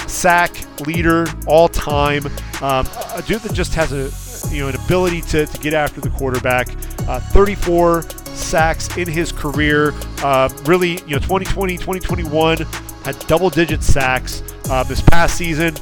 [0.07, 0.53] sack
[0.87, 2.27] leader all time.
[2.61, 4.09] Um, a dude that just has a
[4.51, 6.69] you know an ability to, to get after the quarterback.
[7.09, 9.93] Uh, 34 sacks in his career.
[10.23, 12.59] Uh, really, you know, 2020, 2021
[13.05, 14.43] had double-digit sacks.
[14.71, 15.75] Uh, this past season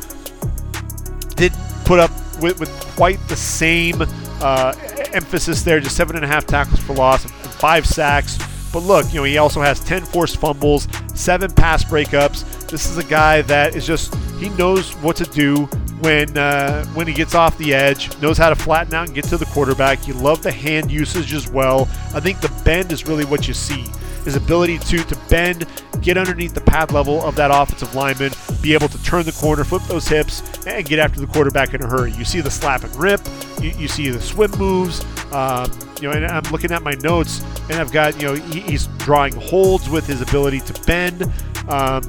[1.36, 4.02] didn't put up with, with quite the same
[4.40, 4.74] uh,
[5.12, 5.80] emphasis there.
[5.80, 8.38] Just seven and a half tackles for loss and five sacks.
[8.72, 12.68] But look, you know, he also has 10 forced fumbles, seven pass breakups.
[12.68, 15.68] This is a guy that is just he knows what to do
[16.00, 19.24] when uh, when he gets off the edge, knows how to flatten out and get
[19.26, 20.06] to the quarterback.
[20.06, 21.88] You love the hand usage as well.
[22.14, 23.84] I think the bend is really what you see.
[24.24, 25.66] His ability to to bend,
[26.02, 29.64] get underneath the pad level of that offensive lineman, be able to turn the corner,
[29.64, 32.12] flip those hips, and get after the quarterback in a hurry.
[32.12, 33.20] You see the slap and rip.
[33.60, 35.04] You, you see the swim moves.
[35.32, 38.60] Um, you know, and I'm looking at my notes, and I've got you know he,
[38.60, 41.30] he's drawing holds with his ability to bend.
[41.68, 42.02] Um,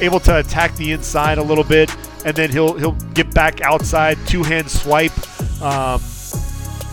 [0.00, 4.18] able to attack the inside a little bit, and then he'll he'll get back outside,
[4.26, 5.12] two hand swipe.
[5.62, 6.00] Um,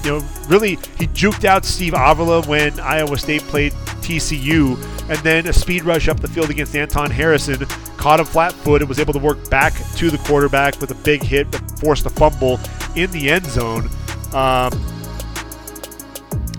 [0.04, 4.78] you know, really, he juked out Steve Avila when Iowa State played TCU,
[5.10, 7.66] and then a speed rush up the field against Anton Harrison,
[7.98, 11.22] caught him flat footed, was able to work back to the quarterback with a big
[11.22, 12.60] hit, but forced a fumble
[12.96, 13.90] in the end zone.
[14.34, 14.72] Um,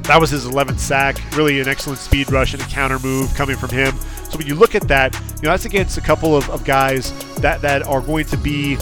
[0.02, 1.20] that was his 11th sack.
[1.36, 3.94] Really an excellent speed rush and a counter move coming from him.
[4.30, 7.12] So when you look at that, you know that's against a couple of, of guys
[7.36, 8.76] that that are going to be.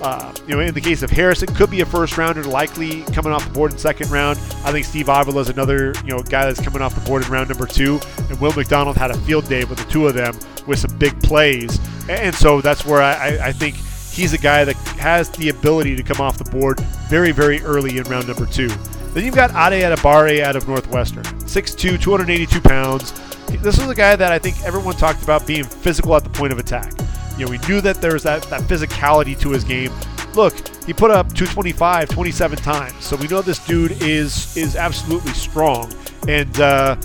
[0.00, 3.02] Uh, you know, in the case of Harris, it could be a first rounder, likely
[3.12, 4.38] coming off the board in second round.
[4.64, 7.32] I think Steve Avila is another, you know, guy that's coming off the board in
[7.32, 7.98] round number two.
[8.30, 11.20] And Will McDonald had a field day with the two of them with some big
[11.20, 11.80] plays.
[12.08, 13.74] And so that's where I, I think
[14.18, 17.98] he's a guy that has the ability to come off the board very, very early
[17.98, 18.68] in round number two.
[19.14, 23.12] Then you've got Ade Adebawore out of Northwestern, 6'2", 282 pounds
[23.56, 26.52] this was a guy that I think everyone talked about being physical at the point
[26.52, 26.92] of attack.
[27.38, 29.92] You know, we knew that there was that, that physicality to his game.
[30.34, 35.32] Look, he put up 225 27 times, so we know this dude is is absolutely
[35.32, 35.92] strong.
[36.26, 36.96] And uh,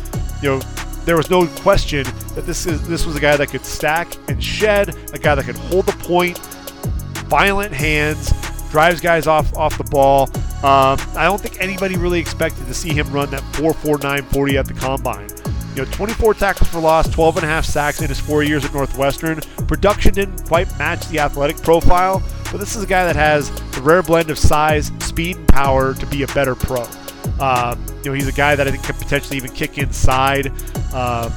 [0.41, 0.59] you know,
[1.05, 2.03] there was no question
[2.35, 5.45] that this is this was a guy that could stack and shed, a guy that
[5.45, 6.37] could hold the point,
[7.27, 8.31] violent hands,
[8.71, 10.29] drives guys off off the ball.
[10.63, 14.65] Um, I don't think anybody really expected to see him run that 4.49 40 at
[14.65, 15.29] the combine.
[15.75, 18.63] You know, 24 tackles for loss, 12 and a half sacks in his four years
[18.63, 19.39] at Northwestern.
[19.67, 23.81] Production didn't quite match the athletic profile, but this is a guy that has the
[23.81, 26.83] rare blend of size, speed, and power to be a better pro.
[27.39, 30.51] Um, you know, he's a guy that I think could potentially even kick inside
[30.93, 31.31] uh,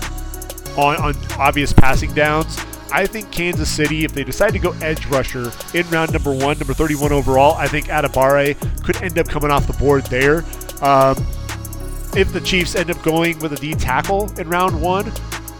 [0.76, 2.58] on, on obvious passing downs.
[2.92, 6.58] I think Kansas City, if they decide to go edge rusher in round number one,
[6.58, 10.44] number 31 overall, I think Adebawore could end up coming off the board there.
[10.82, 11.16] Um,
[12.16, 15.06] if the Chiefs end up going with a D tackle in round one,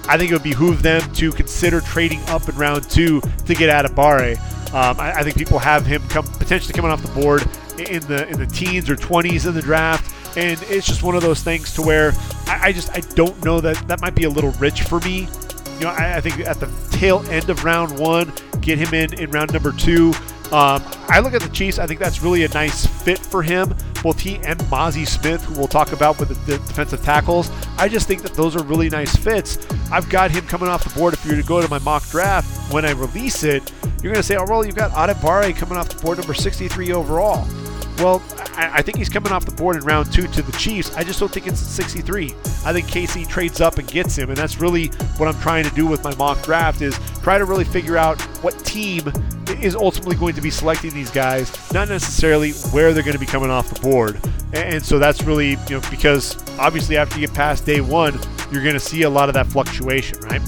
[0.09, 3.71] I think it would behoove them to consider trading up in round two to get
[3.71, 4.39] Adebawore.
[4.73, 7.43] Um, I, I, think people have him come potentially coming off the board
[7.79, 11.23] in the in the teens or 20s in the draft, and it's just one of
[11.23, 12.13] those things to where
[12.47, 15.29] I, I just I don't know that that might be a little rich for me.
[15.79, 19.19] You know, I, I think at the tail end of round one, get him in
[19.19, 20.13] in round number two.
[20.53, 21.79] Um, I look at the Chiefs.
[21.79, 23.75] I think that's really a nice fit for him.
[24.03, 27.51] Both he and Mazi Smith, who we'll talk about with the defensive tackles.
[27.79, 29.67] I just think that those are really nice fits.
[29.91, 31.15] I've got him coming off the board.
[31.15, 34.17] If you were to go to my mock draft when I release it, you're going
[34.17, 37.47] to say, oh, well, you've got Adebawore coming off the board, number 63 overall.
[37.99, 38.23] Well,
[38.57, 40.95] I, I, think he's coming off the board in round two to the Chiefs.
[40.97, 42.27] I just don't think it's 63.
[42.65, 45.75] I think KC trades up and gets him, and that's really what I'm trying to
[45.75, 49.11] do with my mock draft is try to really figure out what team
[49.63, 53.27] is ultimately going to be selecting these guys, not necessarily where they're going to be
[53.27, 54.21] coming off the board.
[54.53, 58.19] And, so that's really, you know, because obviously after you get past day one,
[58.53, 60.43] you're going to see a lot of that fluctuation, right?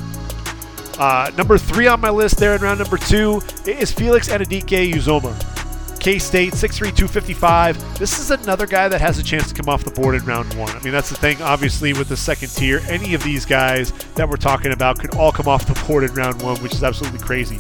[0.99, 5.58] Uh, number three on my list there in round number two is Felix Anudike Uzomah.
[5.99, 7.99] K State, 6'3, 255.
[7.99, 10.53] This is another guy that has a chance to come off the board in round
[10.55, 10.71] one.
[10.71, 12.81] I mean, that's the thing, obviously, with the second tier.
[12.89, 16.15] Any of these guys that we're talking about could all come off the board in
[16.15, 17.59] round one, which is absolutely crazy.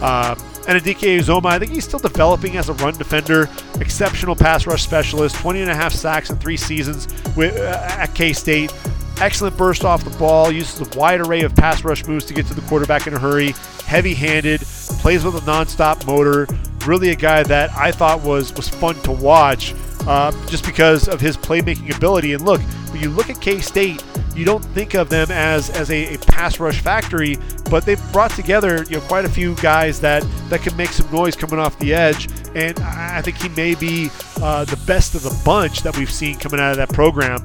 [0.00, 3.48] Um, Anudike Uzomah, I think he's still developing as a run defender,
[3.80, 8.14] exceptional pass rush specialist, 20 and a half sacks in three seasons with, uh, at
[8.14, 8.72] K State.
[9.20, 12.46] Excellent burst off the ball, uses a wide array of pass rush moves to get
[12.46, 13.52] to the quarterback in a hurry,
[13.84, 14.60] heavy handed,
[15.00, 16.46] plays with a non-stop motor.
[16.86, 19.74] Really a guy that I thought was, was fun to watch
[20.06, 22.32] uh, just because of his playmaking ability.
[22.32, 24.02] And look, when you look at K State,
[24.34, 27.36] you don't think of them as, as a, a, pass rush factory,
[27.68, 31.10] but they've brought together you know quite a few guys that, that can make some
[31.12, 32.28] noise coming off the edge.
[32.54, 34.08] And I think he may be
[34.40, 37.42] uh, the best of the bunch that we've seen coming out of that program.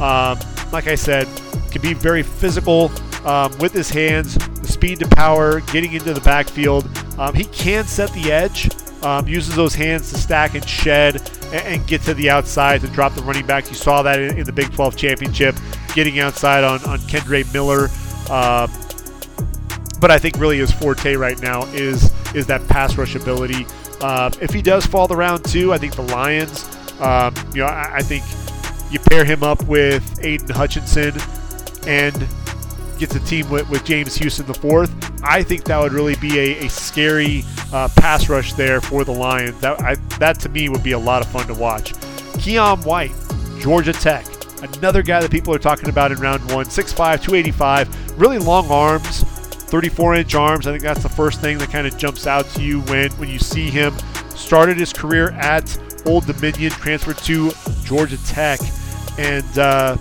[0.00, 0.38] Um,
[0.72, 1.28] like I said,
[1.70, 2.90] can be very physical
[3.24, 4.38] um, with his hands,
[4.78, 6.88] speed to power, getting into the backfield.
[7.18, 8.70] Um, he can set the edge,
[9.02, 12.86] um, uses those hands to stack and shed and, and, get to the outside to
[12.86, 13.68] drop the running back.
[13.68, 15.56] You saw that in, in the Big 12 championship,
[15.96, 17.88] getting outside on, on Kendre Miller.
[18.30, 18.70] Um,
[20.00, 23.66] but I think really his forte right now is is that pass rush ability.
[24.00, 26.68] Uh, if he does fall the round two, I think the Lions,
[27.00, 28.22] um, you know, I, I think
[28.92, 31.14] you pair him up with Aidan Hutchinson
[31.84, 32.14] and
[32.98, 34.90] gets a team with, with James Houston the fourth.
[35.22, 39.12] I think that would really be a, a scary uh, pass rush there for the
[39.12, 39.60] Lions.
[39.60, 41.94] That I, that to me would be a lot of fun to watch.
[42.38, 43.12] Keion White,
[43.60, 44.26] Georgia Tech,
[44.62, 49.22] another guy that people are talking about in round one, 6'5", 285, really long arms,
[49.22, 50.66] 34 inch arms.
[50.66, 53.28] I think that's the first thing that kind of jumps out to you when when
[53.28, 53.94] you see him.
[54.34, 57.50] Started his career at Old Dominion, transferred to
[57.84, 58.60] Georgia Tech,
[59.18, 59.96] and uh,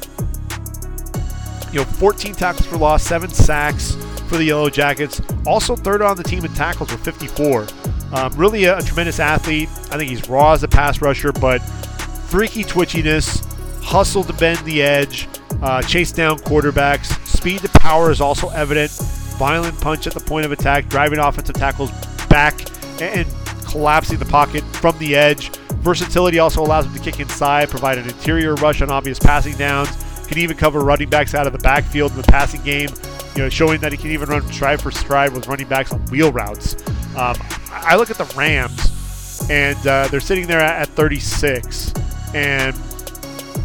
[1.77, 3.93] you know 14 tackles for loss, seven sacks
[4.27, 5.21] for the Yellow Jackets.
[5.45, 7.67] Also third on the team in tackles with 54.
[8.13, 9.69] Um, really a, a tremendous athlete.
[9.91, 13.45] I think he's raw as a pass rusher, but freaky twitchiness,
[13.83, 15.27] hustle to bend the edge,
[15.61, 17.23] uh, chase down quarterbacks.
[17.27, 18.89] Speed to power is also evident.
[19.37, 21.91] Violent punch at the point of attack, driving offensive tackles
[22.27, 22.59] back
[22.99, 23.27] and
[23.65, 25.49] collapsing the pocket from the edge.
[25.81, 29.95] Versatility also allows him to kick inside, provide an interior rush on obvious passing downs.
[30.27, 32.89] Can even cover running backs out of the backfield in the passing game.
[33.35, 36.03] You know, showing that he can even run stride for stride with running backs on
[36.07, 36.75] wheel routes.
[37.15, 37.35] Um,
[37.71, 41.93] I look at the Rams, and uh, they're sitting there at, at 36.
[42.33, 42.75] And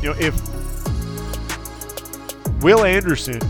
[0.03, 0.35] you know, if
[2.63, 3.41] Will Anderson,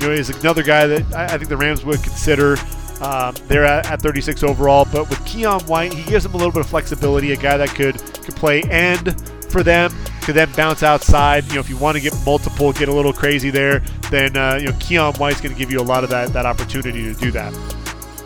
[0.00, 2.56] you know, is another guy that I, I think the Rams would consider
[3.00, 6.52] um, they're at, at, 36 overall, but with Keion White, he gives them a little
[6.52, 7.32] bit of flexibility.
[7.32, 9.92] A guy that could could play end for them,
[10.28, 11.46] could then bounce outside.
[11.46, 13.78] You know, if you want to get multiple, get a little crazy there,
[14.10, 16.44] then uh, you know Keion White's going to give you a lot of that that
[16.44, 17.50] opportunity to do that.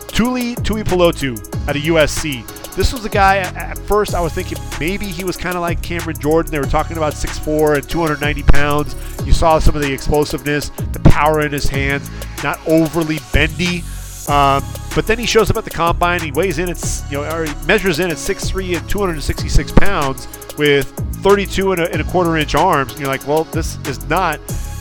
[0.09, 2.45] Tuli Tuipulotu out of USC.
[2.75, 5.81] This was a guy, at first I was thinking maybe he was kind of like
[5.81, 6.51] Cameron Jordan.
[6.51, 8.95] They were talking about 6'4 and 290 pounds.
[9.25, 12.09] You saw some of the explosiveness, the power in his hands,
[12.43, 13.81] not overly bendy,
[14.27, 14.61] um,
[14.93, 16.19] but then he shows up at the combine.
[16.19, 20.27] He weighs in at you know or he measures in at 6'3 and 266 pounds
[20.57, 20.91] with
[21.23, 22.91] 32 and a, and a quarter inch arms.
[22.91, 24.39] And you're like, well, this is not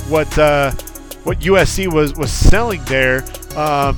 [0.09, 0.73] what uh,
[1.25, 3.25] what USC was was selling there.
[3.57, 3.97] Um,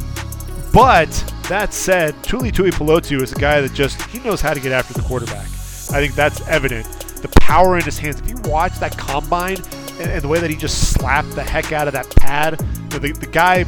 [0.73, 1.09] but
[1.49, 4.95] that said, Tuli Tuipulotu is a guy that just he knows how to get after
[4.95, 5.47] the quarterback.
[5.47, 6.87] I think that's evident.
[7.23, 8.21] The power in his hands.
[8.21, 9.57] If you watch that combine
[10.01, 12.61] and, and the way that he just slapped the heck out of that pad,
[12.95, 13.65] know, the, the guy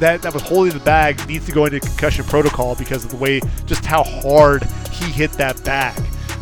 [0.00, 3.16] that, that was holding the bag needs to go into concussion protocol because of the
[3.16, 5.96] way, just how hard he hit that bag.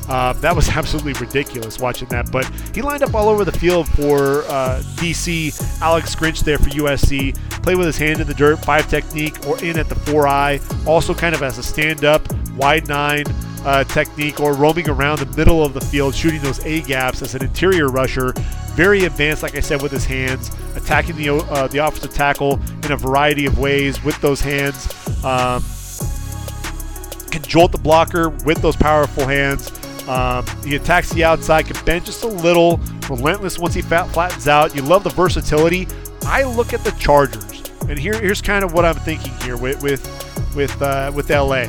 [0.09, 2.31] Um, that was absolutely ridiculous watching that.
[2.31, 5.81] But he lined up all over the field for uh, DC.
[5.81, 7.35] Alex Grinch there for USC.
[7.63, 10.61] Play with his hand in the dirt, five technique, or in at the four eye.
[10.87, 12.23] Also, kind of as a stand up,
[12.57, 13.25] wide nine
[13.65, 17.35] uh, technique, or roaming around the middle of the field, shooting those A gaps as
[17.35, 18.33] an interior rusher.
[18.75, 22.93] Very advanced, like I said, with his hands, attacking the uh, the offensive tackle in
[22.93, 24.93] a variety of ways with those hands.
[25.25, 25.65] Um,
[27.31, 29.71] can jolt the blocker with those powerful hands.
[30.09, 32.79] Um, he attacks the outside, can bend just a little,
[33.09, 34.75] relentless once he fat, flattens out.
[34.75, 35.89] You love the versatility.
[36.27, 39.83] I look at the Chargers And here, here's kind of what I'm thinking here with
[39.83, 40.05] with
[40.55, 41.67] with uh, with LA.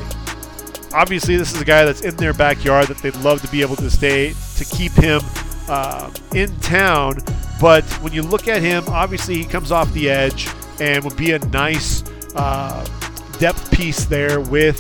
[0.94, 3.76] Obviously, this is a guy that's in their backyard that they'd love to be able
[3.78, 5.22] to stay to keep him
[5.68, 7.18] uh, in town.
[7.60, 10.48] But when you look at him, obviously he comes off the edge
[10.80, 12.04] and would be a nice
[12.36, 12.86] uh,
[13.40, 14.80] depth piece there with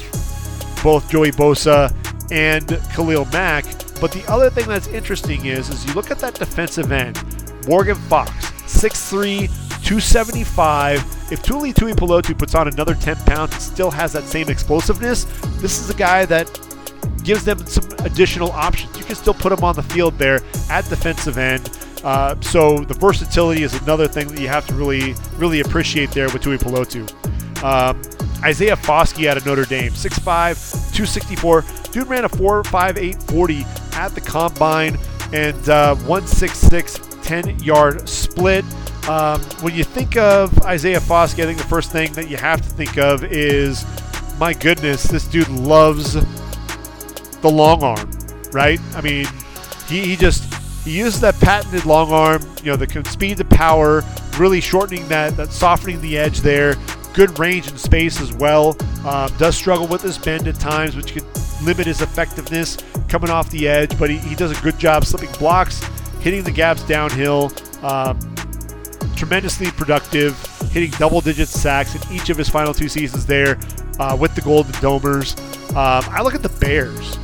[0.83, 1.93] both Joey Bosa
[2.31, 3.65] and Khalil Mack.
[4.01, 7.17] But the other thing that's interesting is, is you look at that defensive end,
[7.67, 8.31] Morgan Fox,
[8.63, 9.47] 6'3",
[9.85, 11.31] 275.
[11.31, 15.25] If Tuli Tuipulotu puts on another 10 pounds and still has that same explosiveness,
[15.61, 16.47] this is a guy that
[17.23, 18.97] gives them some additional options.
[18.97, 21.69] You can still put him on the field there at defensive end.
[22.03, 26.29] Uh, so the versatility is another thing that you have to really, really appreciate there
[26.29, 27.09] with Tuipulotu.
[27.63, 28.01] Um,
[28.43, 31.63] Isaiah Foskey out of Notre Dame, 6'5", 264.
[31.95, 34.97] Dude ran a 4.58 40 at the combine
[35.31, 38.65] and uh, 166 10 yard split.
[39.07, 42.61] Um, when you think of Isaiah Foskey, I think the first thing that you have
[42.63, 43.85] to think of is
[44.37, 46.15] my goodness, this dude loves
[47.39, 48.09] the long arm,
[48.51, 48.81] right?
[48.93, 49.25] I mean,
[49.87, 54.03] he, he just he uses that patented long arm, you know, the speed to power,
[54.37, 56.75] really shortening that, that softening the edge there.
[57.15, 58.77] Good range and space as well.
[59.05, 61.25] Um, does struggle with his bend at times, which could
[61.63, 65.31] limit his effectiveness coming off the edge, but he, he does a good job slipping
[65.39, 65.81] blocks,
[66.19, 67.51] hitting the gaps downhill.
[67.81, 68.19] Um,
[69.15, 70.37] tremendously productive,
[70.71, 73.57] hitting double digit sacks in each of his final two seasons there
[73.99, 75.39] uh, with the Golden Domers.
[75.69, 77.17] Um, I look at the Bears.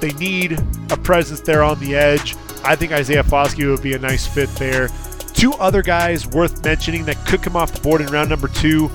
[0.00, 0.58] They need
[0.90, 2.36] a presence there on the edge.
[2.64, 4.88] I think Isaiah Foskey would be a nice fit there.
[5.32, 8.90] Two other guys worth mentioning that could come off the board in round number two.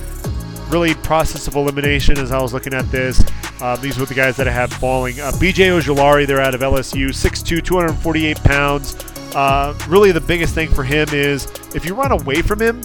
[0.74, 3.24] Really, process of elimination as I was looking at this.
[3.62, 5.20] Uh, these were the guys that I have falling.
[5.20, 8.96] Uh, BJ Ojulari, they're out of LSU, 6'2, 248 pounds.
[9.36, 11.46] Uh, really, the biggest thing for him is
[11.76, 12.82] if you run away from him,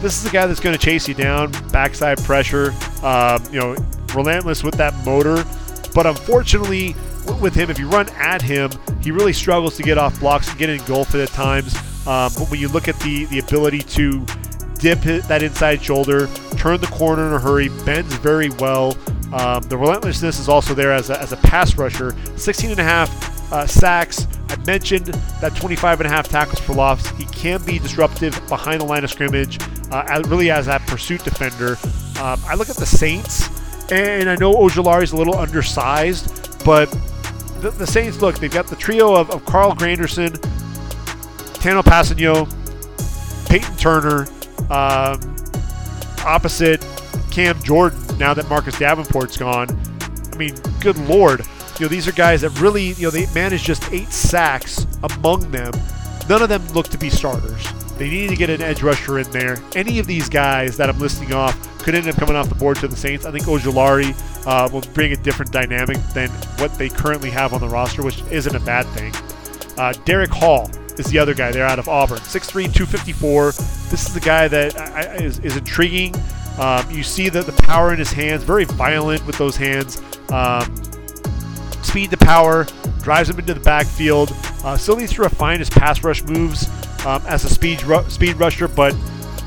[0.00, 2.72] this is the guy that's going to chase you down, backside pressure,
[3.02, 3.76] um, you know,
[4.14, 5.44] relentless with that motor.
[5.94, 6.96] But unfortunately,
[7.42, 8.70] with him, if you run at him,
[9.02, 11.76] he really struggles to get off blocks and get engulfed at times.
[12.06, 14.24] Um, but when you look at the the ability to
[14.78, 16.28] dip that inside shoulder,
[16.66, 18.96] turn the corner in a hurry, bends very well.
[19.32, 22.12] Um, the relentlessness is also there as a, as a pass rusher.
[22.36, 24.26] 16 and a half uh, sacks.
[24.48, 25.06] I mentioned
[25.40, 27.06] that 25 and a half tackles for loss.
[27.10, 29.60] He can be disruptive behind the line of scrimmage,
[29.92, 31.76] uh, as, really as that pursuit defender.
[32.20, 33.48] Um, I look at the Saints,
[33.92, 36.86] and I know Ojulari is a little undersized, but
[37.60, 40.30] the, the, Saints look, they've got the trio of, of Carl Granderson,
[41.60, 44.26] Tanoh Kpassagnon, Peyton Turner,
[44.68, 45.35] um,
[46.26, 46.86] opposite
[47.30, 49.68] Cam Jordan now that Marcus Davenport's gone.
[50.32, 51.40] I mean, good lord.
[51.78, 55.50] You know, these are guys that really, you know, they managed just eight sacks among
[55.50, 55.72] them.
[56.28, 57.66] None of them look to be starters.
[57.98, 59.58] They need to get an edge rusher in there.
[59.74, 62.76] Any of these guys that I'm listing off could end up coming off the board
[62.78, 63.24] to the Saints.
[63.24, 64.14] I think Ojulari
[64.46, 68.22] uh, will bring a different dynamic than what they currently have on the roster, which
[68.30, 69.14] isn't a bad thing.
[69.78, 71.52] Uh, Derick Hall is the other guy.
[71.52, 72.18] They're out of Auburn.
[72.18, 73.52] 6'3", 254.
[73.90, 76.14] This is the guy that is, is intriguing.
[76.58, 80.00] Um, you see the, the power in his hands, very violent with those hands.
[80.30, 80.74] Um,
[81.82, 82.66] speed to power,
[83.02, 84.34] drives him into the backfield.
[84.64, 86.68] Uh, still needs to refine his pass rush moves
[87.06, 88.94] um, as a speed ru- speed rusher, but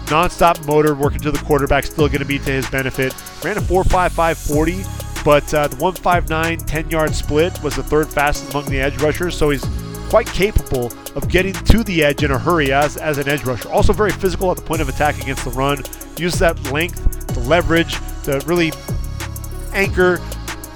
[0.06, 3.14] nonstop motor working to the quarterback still going to be to his benefit.
[3.44, 4.84] Ran a 4.55 40,
[5.26, 9.38] but uh, the 159 10 yard split was the third fastest among the edge rushers,
[9.38, 9.66] so he's
[10.10, 13.70] quite capable of getting to the edge in a hurry as, as an edge rusher.
[13.70, 15.78] Also very physical at the point of attack against the run.
[16.18, 18.72] Uses that length to leverage to really
[19.74, 20.20] anchor,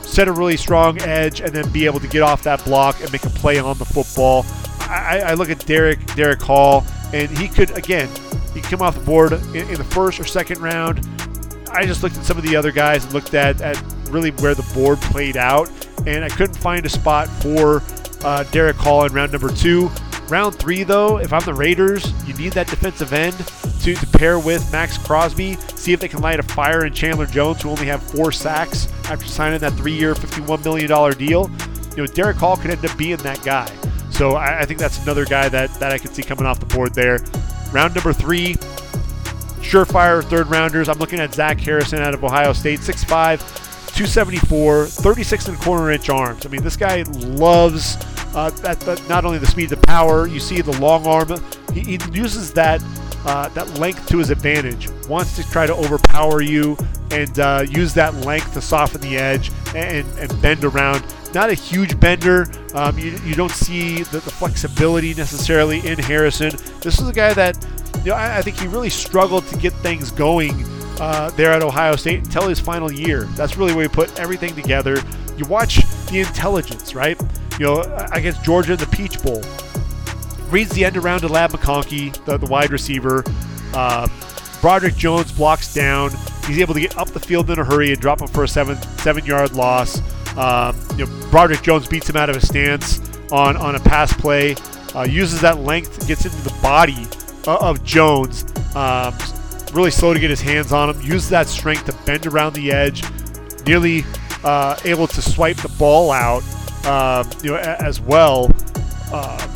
[0.02, 3.12] set a really strong edge, and then be able to get off that block and
[3.12, 4.46] make a play on the football.
[4.82, 8.10] I, I look at Derick, Derick Hall, and he could again
[8.54, 11.08] he come off the board in, in, the first or second round.
[11.72, 14.54] I just looked at some of the other guys and looked at, at really where
[14.54, 15.72] the board played out,
[16.06, 17.82] and I couldn't find a spot for
[18.24, 19.90] uh, Derick Hall in round number two.
[20.30, 23.36] Round three, though, if I'm the Raiders, you need that defensive end
[23.82, 25.56] to, to pair with Maxx Crosby.
[25.76, 28.88] See if they can light a fire in Chandler Jones, who only have four sacks
[29.10, 31.52] after signing that three-year, $51 million deal.
[31.96, 33.70] You know, Derick Hall could end up being that guy.
[34.10, 36.68] So I, I think that's another guy that, that I could see coming off the
[36.68, 37.20] board there.
[37.74, 38.54] Round number three,
[39.64, 40.88] surefire third rounders.
[40.88, 43.40] I'm looking at Zach Harrison out of Ohio State, 6'5,
[43.94, 46.46] 274, 36 and a quarter inch arms.
[46.46, 47.98] I mean, this guy loves
[48.36, 50.28] uh, that, that, not only the speed, the power.
[50.28, 51.30] You see the long arm.
[51.74, 52.84] He, he uses that
[53.26, 54.90] uh, that length to his advantage.
[55.08, 56.78] Wants to try to overpower you
[57.12, 61.06] and uh, use that length to soften the edge and, and bend around.
[61.34, 62.48] Not a huge bender.
[62.74, 66.52] Um, you, you don't see the, the, flexibility necessarily in Harrison.
[66.82, 67.64] This is a guy that
[68.00, 70.66] you know I, I think he really struggled to get things going
[71.00, 73.24] uh, there at Ohio State until his final year.
[73.36, 74.98] That's really where he put everything together.
[75.38, 75.78] You watch
[76.08, 77.20] the intelligence, right?
[77.60, 79.42] You know, against Georgia in the Peach Bowl.
[80.50, 83.24] Reads the end around to Ladd McConkey, the, the wide receiver.
[83.74, 84.08] Uh,
[84.62, 86.12] Broderick Jones blocks down.
[86.48, 88.48] He's able to get up the field in a hurry and drop him for a
[88.48, 90.00] seven seven yard loss.
[90.38, 93.00] Um, you know, Broderick Jones beats him out of his stance
[93.32, 94.56] on, on a pass play.
[94.96, 97.08] Uh, uses that length, gets into the body
[97.48, 98.46] uh, of Jones.
[98.76, 99.14] Um,
[99.74, 101.02] really slow to get his hands on him.
[101.02, 103.04] Uses that strength to bend around the edge.
[103.66, 104.04] Nearly
[104.44, 106.44] uh, able to swipe the ball out,
[106.86, 108.52] um, you know, as well.
[109.12, 109.48] Uh,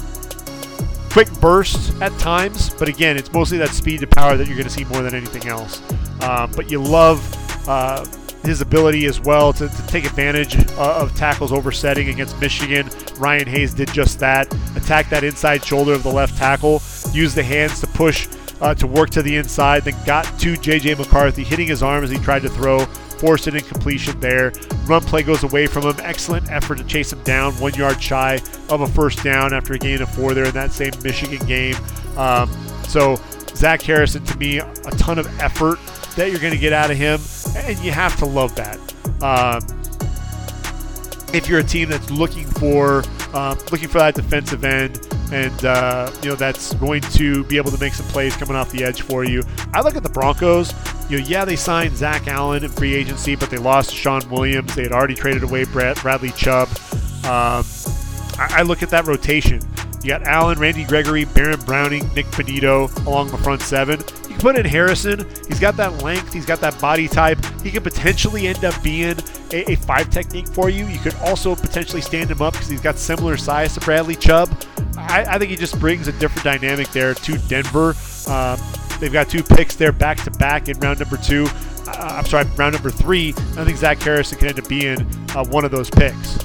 [1.12, 4.68] quick bursts at times, but again, it's mostly that speed to power that you're going
[4.68, 5.82] to see more than anything else.
[6.22, 7.20] Um, but you love
[7.68, 8.06] uh,
[8.44, 12.90] his ability as well to, to take advantage uh, of tackles oversetting against Michigan.
[13.18, 14.52] Ryan Hayes did just that.
[14.76, 18.28] Attack that inside shoulder of the left tackle, use the hands to push
[18.62, 20.96] uh, to work to the inside, then got to J.J.
[20.96, 22.80] McCarthy, hitting his arm as he tried to throw,
[23.20, 24.52] forced an incompletion there.
[24.86, 25.96] Run play goes away from him.
[26.00, 28.40] Excellent effort to chase him down, one yard shy
[28.70, 31.76] of a first down after a gain of four there in that same Michigan game.
[32.18, 32.50] Um,
[32.88, 33.16] so
[33.56, 35.80] Zach Harrison, to me, a ton of effort
[36.16, 37.20] that you're going to get out of him,
[37.56, 38.78] and you have to love that.
[39.22, 39.62] Um,
[41.34, 43.04] if you're a team that's looking for
[43.34, 47.72] um, looking for that defensive end, and uh, you know that's going to be able
[47.72, 49.44] to make some plays coming off the edge for you.
[49.74, 50.74] I look at the Broncos.
[51.10, 54.76] You know, yeah, they signed Zach Allen in free agency, but they lost Sean Williams.
[54.76, 56.68] They had already traded away Brad, Bradley Chubb.
[57.24, 57.64] Um,
[58.38, 59.62] I, I look at that rotation.
[60.04, 64.00] You got Allen, Randy Gregory, Baron Browning, Nick Bonitto along the front seven.
[64.00, 65.28] You can put in Harrison.
[65.48, 66.32] He's got that length.
[66.32, 67.40] He's got that body type.
[67.62, 69.16] He could potentially end up being
[69.52, 70.86] a, a five technique for you.
[70.86, 74.50] You could also potentially stand him up because he's got similar size to Bradley Chubb.
[74.98, 77.96] I, I, think he just brings a different dynamic there to Denver.
[78.28, 78.60] Um,
[79.00, 81.46] they've got two picks there back to back in round number two.
[81.88, 83.30] Uh, I'm sorry, round number three.
[83.58, 85.02] I think Zach Harrison can end up being
[85.36, 86.38] uh, one of those picks.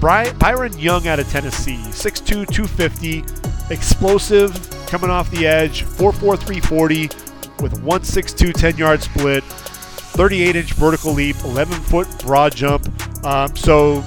[0.00, 3.24] Bry- Byron Young out of Tennessee, 6'2, 250,
[3.72, 7.02] explosive, coming off the edge, 4'4, 340,
[7.60, 12.86] with 162 10 yard split, 38 inch vertical leap, 11 foot broad jump.
[13.24, 14.04] Um, so,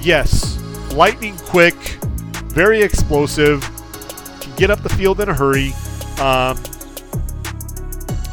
[0.00, 0.61] yes,
[0.92, 1.74] lightning quick,
[2.52, 3.60] very explosive,
[4.40, 5.68] can get up the field in a hurry.
[6.20, 6.56] Um,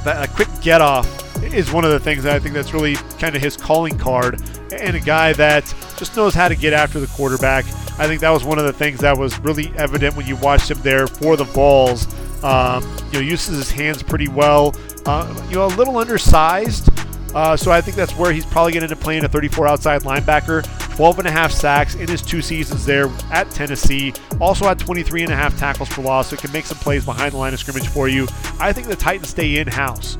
[0.03, 1.07] that a quick get off
[1.43, 4.41] is one of the things that I think that's really kind of his calling card,
[4.71, 5.63] and a guy that
[5.97, 7.65] just knows how to get after the quarterback.
[7.99, 10.71] I think that was one of the things that was really evident when you watched
[10.71, 12.07] him there for the Vols.
[12.43, 14.73] Um, you know, uses his hands pretty well.
[15.05, 16.89] Uh, you know, a little undersized,
[17.35, 19.67] uh, so I think that's where he's probably going to end up playing a 34
[19.67, 20.65] outside linebacker.
[20.99, 24.13] 12 and a half sacks in his two seasons there at Tennessee.
[24.41, 27.05] Also had 23 and a half tackles for loss, so it can make some plays
[27.05, 28.27] behind the line of scrimmage for you.
[28.59, 30.17] I think the Titans stay in house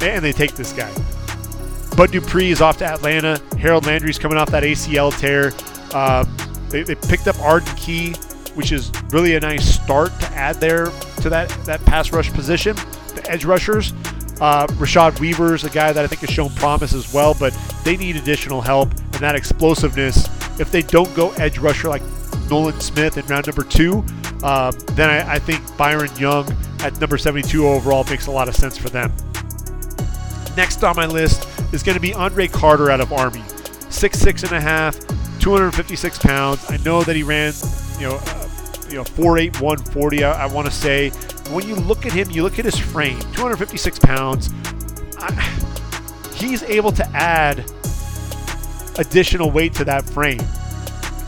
[0.00, 0.90] and they take this guy.
[1.98, 3.38] Bud Dupree is off to Atlanta.
[3.58, 5.52] Harold Landry's coming off that ACL tear.
[5.94, 6.34] Um,
[6.70, 8.14] they, they picked up Arden Key,
[8.54, 10.86] which is really a nice start to add there
[11.20, 12.74] to that, that pass rush position.
[12.74, 13.92] The edge rushers.
[14.40, 17.98] Uh, Rashad Weaver's a guy that I think has shown promise as well, but they
[17.98, 18.88] need additional help
[19.20, 20.26] and that explosiveness.
[20.58, 22.00] If they don't go edge rusher like
[22.48, 23.98] Nolan Smith in round number two,
[24.42, 26.50] um, then I, I think Byron Young
[26.80, 29.12] at number 72 overall makes a lot of sense for them.
[30.56, 33.42] Next on my list is going to be Andre Carter out of Army,
[33.90, 34.98] six six and a half,
[35.40, 36.64] 256 pounds.
[36.70, 37.52] I know that he ran,
[37.98, 38.48] you know, uh,
[38.88, 40.24] you know, 4'8", 140.
[40.24, 41.10] I, I want to say.
[41.50, 44.50] When you look at him, you look at his frame, 256 pounds.
[45.18, 45.32] I,
[46.36, 47.70] he's able to add
[49.00, 50.40] additional weight to that frame.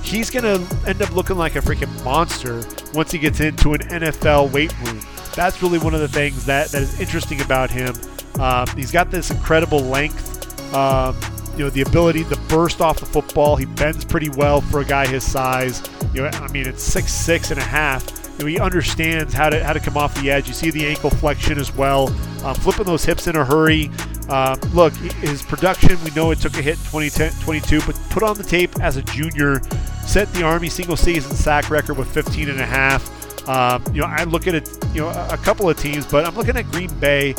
[0.02, 2.62] He's going to end up looking like a freaking monster
[2.92, 5.00] once he gets into an NFL weight room.
[5.34, 7.94] That's really one of the things that, that is interesting about him.
[8.38, 10.28] Um, he's got this incredible length.
[10.74, 11.16] Um,
[11.56, 13.56] you know the ability to burst off the football.
[13.56, 15.82] He bends pretty well for a guy his size.
[16.14, 18.06] You know, I mean, it's six six and a half.
[18.38, 20.48] You know, he understands how to how to come off the edge.
[20.48, 22.08] You see the ankle flexion as well,
[22.44, 23.90] um, flipping those hips in a hurry.
[24.28, 28.22] Um, look, his production, we know it took a hit in 2010, 22, but put
[28.22, 29.60] on the tape as a junior,
[30.06, 33.10] set the Army single season sack record with 15 and a half.
[33.48, 36.36] Um, you know, I look at it, you know, a, couple of teams, but I'm
[36.36, 37.34] looking at Green Bay.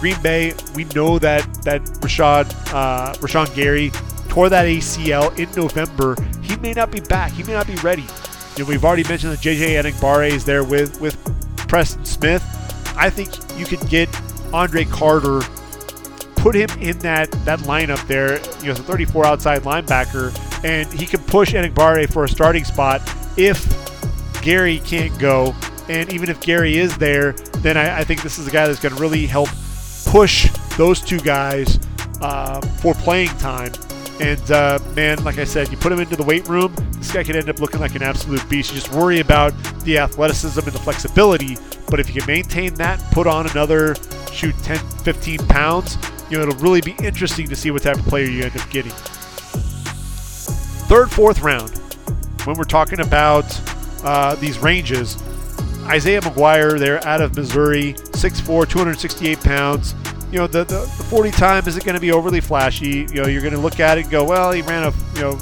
[0.00, 3.90] Green Bay, we know that that Rashad uh, Rashan Gary
[4.28, 6.16] tore that ACL in November.
[6.42, 7.32] He may not be back.
[7.32, 8.06] He may not be ready.
[8.56, 11.16] You know, we've already mentioned that JJ Enagbare is there with with
[11.68, 12.42] Preston Smith.
[12.96, 14.08] I think you could get
[14.52, 15.42] Andre Carter,
[16.42, 18.38] put him in that that lineup there.
[18.60, 20.34] You know, the 34 outside linebacker,
[20.64, 23.00] and he can push Enagbare for a starting spot
[23.38, 23.62] if
[24.42, 25.54] Gary can't go.
[25.88, 28.80] And even if Gary is there, then I, I think this is a guy that's
[28.80, 29.48] going to really help
[30.06, 31.78] push those two guys
[32.20, 33.72] uh, for playing time.
[34.20, 37.24] And uh, man, like I said, you put him into the weight room, this guy
[37.24, 38.70] could end up looking like an absolute beast.
[38.70, 41.56] You just worry about the athleticism and the flexibility.
[41.88, 43.96] But if you can maintain that, put on another
[44.32, 45.96] shoot 10, 15 pounds,
[46.32, 48.70] you know, it'll really be interesting to see what type of player you end up
[48.70, 48.90] getting.
[50.88, 51.76] Third, fourth round,
[52.44, 53.44] when we're talking about
[54.02, 55.22] uh, these ranges,
[55.84, 59.94] Isaiah McGuire, they're out of Missouri, 6'4, 268 pounds.
[60.30, 63.06] You know, the, the, the 40 time isn't going to be overly flashy.
[63.12, 65.20] You know, you're going to look at it and go, well, he ran a, you
[65.20, 65.34] know,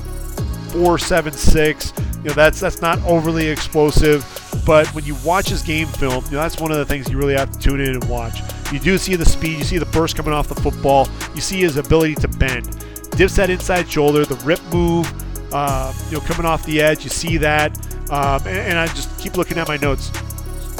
[0.72, 2.16] 4.76.
[2.16, 4.26] You know, that's that's not overly explosive.
[4.66, 7.16] But when you watch his game film, you know, that's one of the things you
[7.16, 8.40] really have to tune in and watch.
[8.72, 11.60] You do see the speed, you see the burst coming off the football, you see
[11.60, 12.68] his ability to bend.
[13.12, 15.12] Dips that inside shoulder, the rip move,
[15.52, 17.76] uh, you know, coming off the edge, you see that.
[18.10, 20.10] Um, and, and I just keep looking at my notes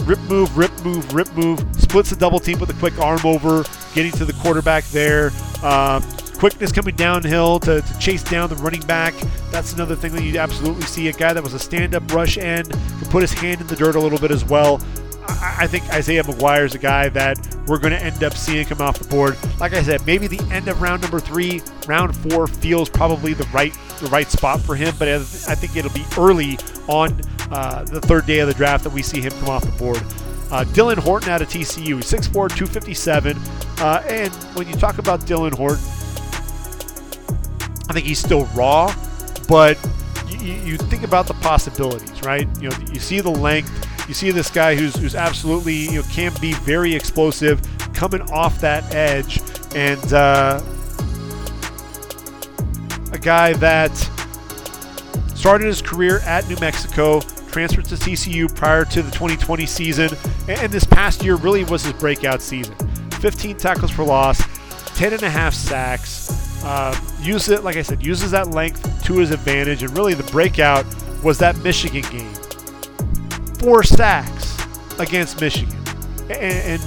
[0.04, 3.64] rip move, rip move, rip move, splits the double team with a quick arm over,
[3.94, 5.30] getting to the quarterback there.
[5.62, 6.02] Um,
[6.38, 9.14] quickness coming downhill to, to, chase down the running back.
[9.50, 11.08] That's another thing that you absolutely see.
[11.08, 13.76] A guy that was a stand up rush end can put his hand in the
[13.76, 14.80] dirt a little bit as well.
[15.40, 18.80] I, think Isaiah McGuire is a guy that we're going to end up seeing come
[18.80, 19.36] off the board.
[19.58, 23.44] Like I said, maybe the end of round number three, round four feels probably the
[23.52, 26.58] right the right spot for him, but I, I think it'll be early
[26.88, 27.20] on
[27.50, 30.02] uh, the third day of the draft that we see him come off the board.
[30.50, 33.36] Uh, Dylan Horton out of TCU, 6'4, 257.
[33.78, 35.84] Uh, and when you talk about Dylan Horton,
[37.88, 38.94] I think he's still raw,
[39.48, 39.78] but
[40.28, 42.48] you, you, think about the possibilities, right?
[42.60, 46.02] You know, you see the length, you see this guy who's who's absolutely you know
[46.10, 47.62] can be very explosive,
[47.94, 49.40] coming off that edge,
[49.76, 50.60] and uh,
[53.12, 53.94] a guy that
[55.36, 57.20] started his career at New Mexico,
[57.52, 60.10] transferred to TCU prior to the 2020 season,
[60.48, 62.74] and this past year really was his breakout season.
[63.20, 64.42] 15 tackles for loss,
[64.98, 66.64] 10 and a half sacks.
[66.64, 70.28] Uh, use it, like I said, uses that length to his advantage, and really the
[70.32, 70.84] breakout
[71.22, 72.49] was that Michigan game.
[73.60, 74.56] Four sacks
[74.98, 75.78] against Michigan,
[76.30, 76.82] and, and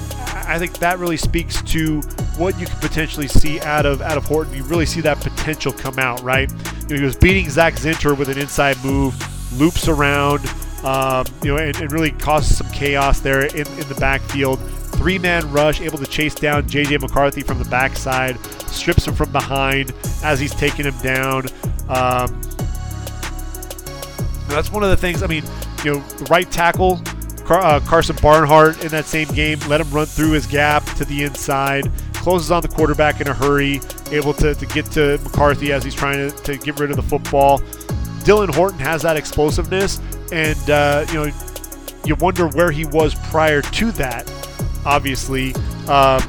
[0.47, 2.01] I think that really speaks to
[2.37, 4.55] what you can potentially see out of out of Horton.
[4.55, 6.51] You really see that potential come out, right?
[6.89, 9.15] You know, he was beating Zak Zinter with an inside move,
[9.59, 10.41] loops around,
[10.83, 14.59] um, you know, and, and, really causes some chaos there in, in the backfield.
[14.97, 19.31] Three man rush, able to chase down JJ McCarthy from the backside, strips him from
[19.31, 19.93] behind
[20.23, 21.45] as he's taking him down.
[21.87, 22.41] Um,
[24.47, 25.23] that's one of the things.
[25.23, 25.43] I mean,
[25.83, 27.01] you know, right tackle,
[27.45, 31.05] Car- uh, Karsen Barnhart in that same game, let him run through his gap to
[31.05, 33.81] the inside, closes on the quarterback in a hurry,
[34.11, 37.03] able to, to get to McCarthy as he's trying to, to get rid of the
[37.03, 37.59] football.
[38.23, 39.99] Dylan Horton has that explosiveness,
[40.31, 41.31] and uh, you know,
[42.05, 44.31] you wonder where he was prior to that,
[44.85, 45.53] obviously,
[45.87, 46.21] um,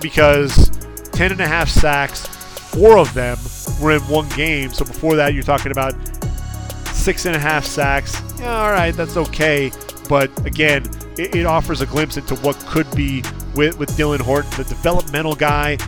[0.00, 0.70] because
[1.10, 3.38] 10 and a half sacks, four of them
[3.80, 4.70] were in one game.
[4.70, 5.94] So before that, you're talking about
[6.92, 8.20] six and a half sacks.
[8.38, 9.72] Yeah, all right, that's okay.
[10.08, 10.84] But again,
[11.18, 13.22] it, it offers a glimpse into what could be
[13.54, 15.78] with, with Dylan Horton, the developmental guy.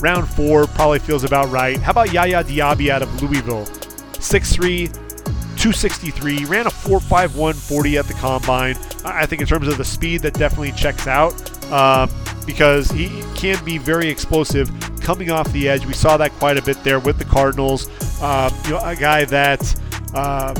[0.00, 1.78] Round four probably feels about right.
[1.78, 3.66] How about Yaya Diaby out of Louisville?
[4.14, 8.76] 6'3, 263, ran a 4.51 40 at the combine.
[9.04, 11.34] I think in terms of the speed, that definitely checks out
[11.72, 12.10] um,
[12.46, 15.84] because he can be very explosive coming off the edge.
[15.86, 17.88] We saw that quite a bit there with the Cardinals.
[18.22, 19.80] Um, you know, a guy that.
[20.14, 20.54] Uh,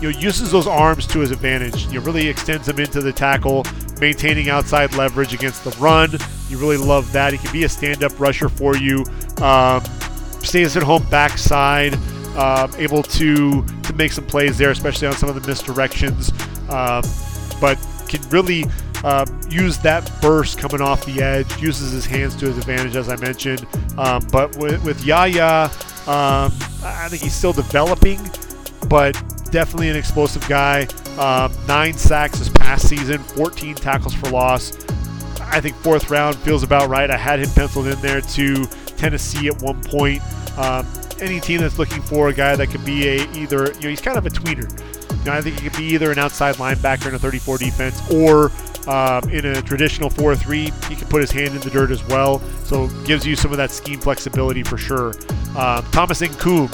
[0.00, 1.86] you know, uses those arms to his advantage.
[1.86, 3.64] You know, really extends them into the tackle,
[4.00, 6.10] maintaining outside leverage against the run.
[6.48, 7.32] You really love that.
[7.32, 9.04] He can be a stand-up rusher for you.
[9.38, 9.82] Um,
[10.42, 11.94] stays at home backside,
[12.36, 16.32] um, able to to make some plays there, especially on some of the misdirections.
[16.70, 17.02] Um,
[17.60, 17.78] but
[18.08, 18.64] can really
[19.04, 21.60] um, use that burst coming off the edge.
[21.62, 23.66] Uses his hands to his advantage, as I mentioned.
[23.96, 25.70] Um, but with, with Yaya,
[26.06, 28.18] um, I think he's still developing,
[28.88, 29.16] but
[29.50, 30.86] definitely an explosive guy.
[31.18, 34.72] Um, nine sacks this past season, 14 tackles for loss.
[35.40, 37.10] I think fourth round feels about right.
[37.10, 38.64] I had him penciled in there to
[38.96, 40.22] Tennessee at one point.
[40.56, 40.86] Um,
[41.20, 44.00] any team that's looking for a guy that could be a either you know he's
[44.00, 44.70] kind of a tweener.
[45.18, 48.00] You know, I think he could be either an outside linebacker in a 34 defense
[48.10, 48.50] or
[48.88, 50.88] um, in a traditional 4-3.
[50.88, 53.58] He can put his hand in the dirt as well, so gives you some of
[53.58, 55.08] that scheme flexibility for sure.
[55.56, 56.70] Um, Thomas Incoom,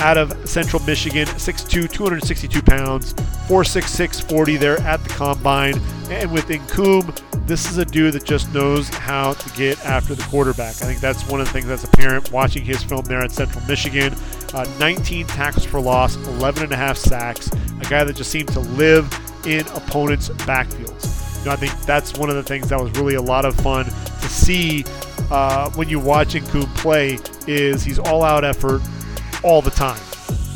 [0.00, 5.80] out of Central Michigan, 6'2", 262 pounds, 4'6", 40 there at the combine.
[6.10, 10.22] And with Incoom, this is a dude that just knows how to get after the
[10.24, 10.70] quarterback.
[10.82, 13.64] I think that's one of the things that's apparent watching his film there at Central
[13.66, 14.14] Michigan.
[14.54, 17.50] Uh, 19 tackles for loss, 11 and a half sacks.
[17.80, 19.12] A guy that just seemed to live
[19.46, 21.38] in opponents' backfields.
[21.40, 23.54] you know, I think that's one of the things that was really a lot of
[23.56, 24.84] fun to see
[25.30, 27.18] uh, when you watch Incoom play.
[27.46, 28.82] Is he's all out effort
[29.42, 30.00] all the time.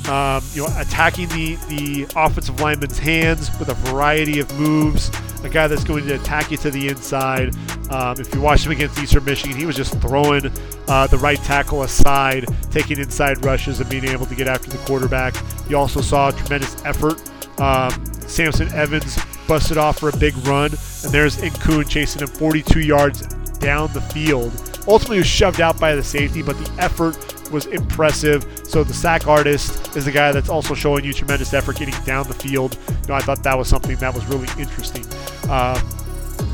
[0.09, 5.11] Um, you know, attacking the the offensive lineman's hands with a variety of moves.
[5.45, 7.55] A guy that's going to attack you to the inside.
[7.91, 10.51] Um, if you watched him against Eastern Michigan, he was just throwing
[10.89, 14.79] uh, the right tackle aside, taking inside rushes, and being able to get after the
[14.79, 15.35] quarterback.
[15.69, 17.21] You also saw tremendous effort.
[17.61, 17.91] Um,
[18.27, 20.71] Samson Evans busted off for a big run,
[21.05, 23.27] and there's Incoom chasing him 42 yards
[23.59, 24.53] down the field.
[24.89, 27.17] Ultimately, was shoved out by the safety, but the effort
[27.53, 28.47] was impressive.
[28.65, 32.27] So the sack artist is the guy that's also showing you tremendous effort getting down
[32.27, 32.79] the field.
[32.89, 35.05] You know, I thought that was something that was really interesting.
[35.49, 35.81] Uh,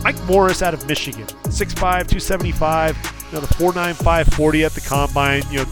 [0.03, 5.43] Mike Morris out of Michigan, 6'5", 275, you know, the 4.95 40 at the combine.
[5.51, 5.67] You know,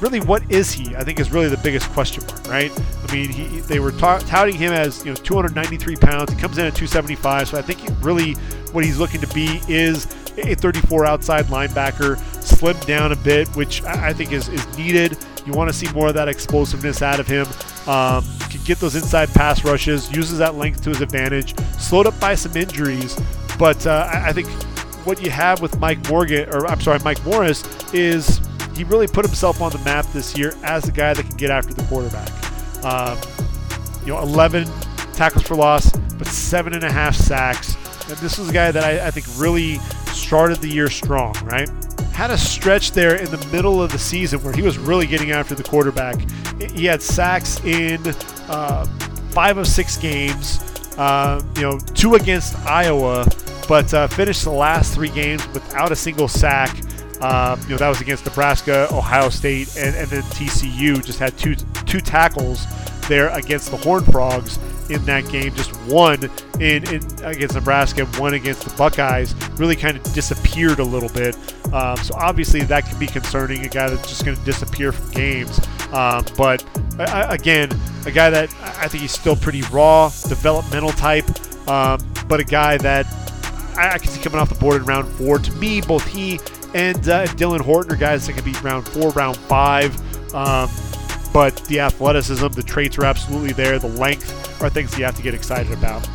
[0.00, 0.94] really, what is he?
[0.96, 2.72] I think is really the biggest question mark, right?
[3.06, 6.32] I mean, he, they were ta- touting him as you know 293 pounds.
[6.32, 8.34] He comes in at 275, so I think really
[8.72, 10.06] what he's looking to be is
[10.38, 15.16] a 34 outside linebacker, slimmed down a bit, which I think is, is needed.
[15.46, 17.46] You want to see more of that explosiveness out of him.
[17.88, 21.56] Um, can get those inside pass rushes, uses that length to his advantage.
[21.78, 23.18] Slowed up by some injuries,
[23.58, 24.48] but uh, I think
[25.06, 27.62] what you have with Mike Morgan, or I'm sorry, Mike Morris,
[27.94, 28.40] is
[28.74, 31.50] he really put himself on the map this year as a guy that can get
[31.50, 32.28] after the quarterback.
[32.84, 33.18] Um,
[34.00, 34.66] you know, 11
[35.14, 37.76] tackles for loss, but seven and a half sacks.
[38.08, 39.78] And this was a guy that I, I think really
[40.12, 41.68] started the year strong, right?
[42.12, 45.32] Had a stretch there in the middle of the season where he was really getting
[45.32, 46.16] after the quarterback.
[46.60, 48.00] He had sacks in
[48.48, 48.86] uh,
[49.30, 50.60] five of six games,
[50.98, 53.26] uh, you know, two against Iowa,
[53.68, 56.70] but uh, finished the last three games without a single sack.
[57.20, 61.36] Um, you know, that was against Nebraska, Ohio State, and, and then TCU just had
[61.36, 61.54] two
[61.86, 62.66] two tackles
[63.08, 64.58] there against the Horned Frogs
[64.90, 65.54] in that game.
[65.54, 66.24] Just one
[66.60, 69.34] in, in against Nebraska, one against the Buckeyes.
[69.58, 71.36] Really kind of disappeared a little bit.
[71.72, 73.64] Um, so obviously that can be concerning.
[73.64, 75.58] A guy that's just going to disappear from games.
[75.92, 76.64] Um, but
[76.98, 77.70] uh, again,
[78.06, 81.26] a guy that I think he's still pretty raw, developmental type,
[81.68, 83.06] um, but a guy that
[83.76, 85.38] I, I, can see coming off the board in round four.
[85.38, 86.40] To me, both he
[86.74, 89.94] and uh, Dylan Horton are guys that can be round four, round five.
[90.34, 90.68] Um,
[91.36, 93.78] but the athleticism, the traits are absolutely there.
[93.78, 96.08] The length are things you have to get excited about.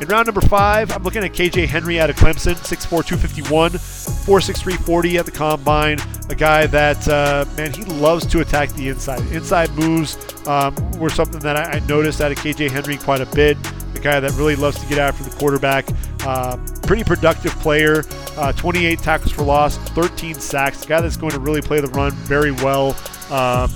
[0.00, 4.76] In round number five, I'm looking at KJ Henry out of Clemson, 6'4, 251, 4'6,
[4.84, 5.98] 40 at the combine.
[6.28, 9.18] A guy that, uh, man, he loves to attack the inside.
[9.32, 10.16] Inside moves
[10.46, 13.56] um, were something that I, I, noticed out of KJ Henry quite a bit.
[13.96, 15.88] A guy that really loves to get after the quarterback.
[16.24, 18.04] Uh, pretty productive player.
[18.36, 20.84] Uh, 28 tackles for loss, 13 sacks.
[20.84, 22.94] A guy that's going to really play the run very well.
[23.32, 23.68] Um,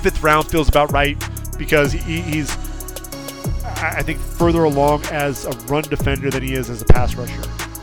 [0.00, 1.16] fifth round feels about right
[1.58, 2.50] because he, he's,
[3.64, 7.42] I think, further along as a run defender than he is as a pass rusher.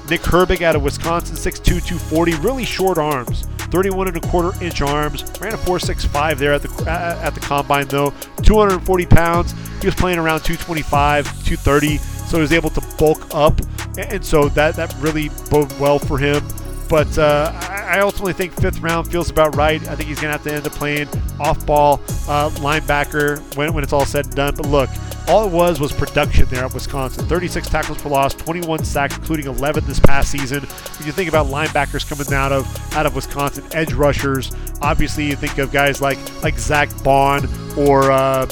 [0.09, 3.45] Nick Herbig out of Wisconsin, 6'2", 240, really short arms.
[3.69, 5.23] 31 and a quarter inch arms.
[5.41, 8.13] Ran a 4.65 there at the at the combine though.
[8.43, 9.53] 240 pounds.
[9.81, 13.59] He was playing around 225, 230, so he was able to bulk up,
[13.97, 16.41] and so that that really bode well for him.
[16.89, 19.81] But uh, I ultimately think fifth round feels about right.
[19.87, 21.07] I think he's going to have to end up playing
[21.39, 21.95] off ball
[22.27, 24.55] uh, linebacker when, when it's all said and done.
[24.55, 24.89] But look,
[25.27, 29.47] all it was was production there at Wisconsin 36 tackles for loss, 21 sacks, including
[29.47, 30.63] 11 this past season.
[30.63, 35.35] When you think about linebackers coming out of out of Wisconsin, edge rushers, obviously you
[35.35, 38.45] think of guys like like Zack Baun or uh,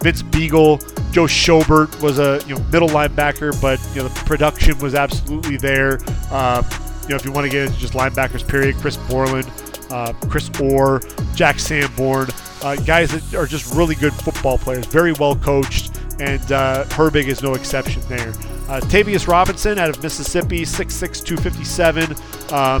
[0.00, 0.80] Vince Biegel.
[1.10, 5.56] Joe Schobert was a you know middle linebacker, but you know the production was absolutely
[5.56, 5.98] there.
[6.30, 6.62] Uh,
[7.10, 9.50] know, if you want to get into just linebackers, period, Chris Borland,
[9.90, 11.00] uh, Chris Orr,
[11.34, 12.28] Jack Sanborn,
[12.62, 17.26] uh, guys that are just really good football players, very well coached, and uh, Herbig
[17.26, 18.28] is no exception there.
[18.68, 22.14] Uh, Tavius Robinson out of Mississippi, 6'6", 257,
[22.52, 22.80] um,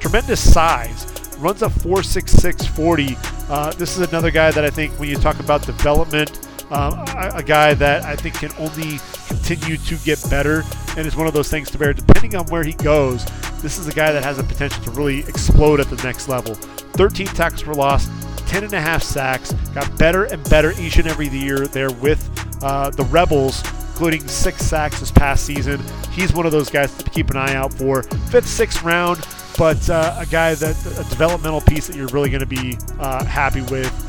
[0.00, 1.06] tremendous size,
[1.38, 3.16] runs a 4.66 40.
[3.48, 7.32] Uh, this is another guy that I think when you talk about development, um, a,
[7.36, 8.98] a, guy that I think can only
[9.28, 10.64] continue to get better
[10.96, 11.92] and is one of those things to bear.
[11.92, 13.24] Depending on where he goes,
[13.60, 16.54] this is a guy that has the potential to really explode at the next level.
[16.54, 18.08] 13 tackles for loss,
[18.48, 22.28] 10 and a half sacks, got better and better each and every year there with
[22.62, 25.80] uh, the Rebels, including six sacks this past season.
[26.10, 28.02] He's one of those guys to keep an eye out for.
[28.02, 29.26] Fifth, sixth round,
[29.58, 33.24] but uh, a guy that a developmental piece that you're really going to be uh,
[33.24, 34.01] happy with.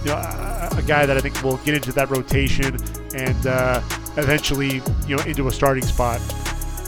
[0.00, 2.78] You know, a guy that I think will get into that rotation
[3.14, 3.80] and uh,
[4.16, 6.20] eventually, you know, into a starting spot.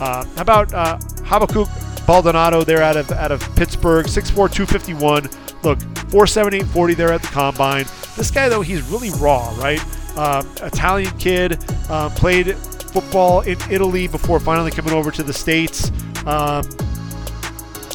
[0.01, 1.69] Uh, how about uh, Habakkuk
[2.07, 5.25] Baldonado there out of out of Pittsburgh, 6'4", 251.
[5.63, 5.79] Look,
[6.11, 7.85] 4'7", 40 there at the combine.
[8.17, 9.81] This guy though, he's really raw, right?
[10.17, 15.91] Uh, Italian kid, uh, played football in Italy before finally coming over to the States.
[16.27, 16.65] Um,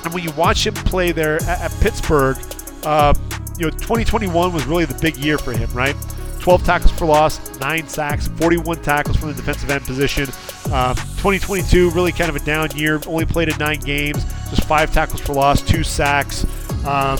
[0.03, 2.37] and when you watch him play there at, at Pittsburgh,
[2.83, 3.13] uh,
[3.57, 5.95] you know, 2021 was really the big year for him, right?
[6.39, 10.25] 12 tackles for loss, 9 sacks, 41 tackles from the defensive end position.
[10.71, 13.01] Um, 2022, really kind of a down year.
[13.07, 16.45] Only played in nine games, just 5 tackles for loss, 2 sacks.
[16.85, 17.17] Um,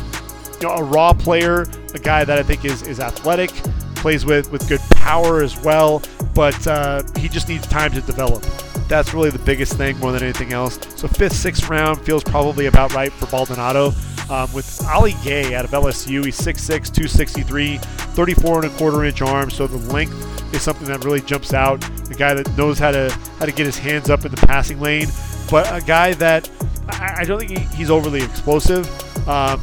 [0.62, 3.50] you know, a raw player, a guy that I think is, is athletic,
[3.96, 6.04] plays with, with good power as well,
[6.36, 8.44] but uh, he just needs time to develop.
[8.88, 10.80] That's really the biggest thing more than anything else.
[10.96, 13.94] So fifth, sixth round feels probably about right for Baldonado.
[14.30, 19.22] Um, with Ali Gaye out of LSU, he's 6'6", 263, 34 and a quarter inch
[19.22, 19.50] arm.
[19.52, 20.14] So the length
[20.54, 21.82] is something that really jumps out.
[21.82, 23.10] The guy that knows how to
[23.40, 25.08] how to get his hands up in the passing lane,
[25.50, 26.50] but a guy that
[26.90, 28.88] I, I don't think he, he's overly explosive.
[29.28, 29.60] Um,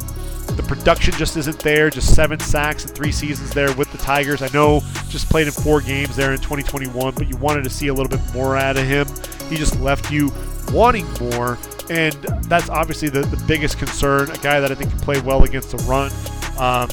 [0.57, 1.91] the production just isn't there.
[1.91, 4.43] Just seven sacks and three seasons there with the Tigers.
[4.43, 7.89] I know just played in four games there in 2021, but you wanted to see
[7.89, 9.07] a little bit more out of him.
[9.49, 10.31] He just left you
[10.73, 11.59] wanting more,
[11.91, 14.31] and that's obviously the, the biggest concern.
[14.31, 16.11] A guy that I think can play well against the run.
[16.59, 16.89] Um,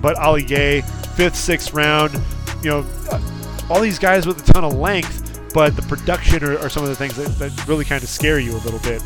[0.00, 0.82] but Ali Gaye,
[1.16, 2.12] fifth, sixth round,
[2.62, 2.86] you know,
[3.70, 6.88] all these guys with a ton of length, but the production are, are some of
[6.88, 9.02] the things that, that really kind of scare you a little bit.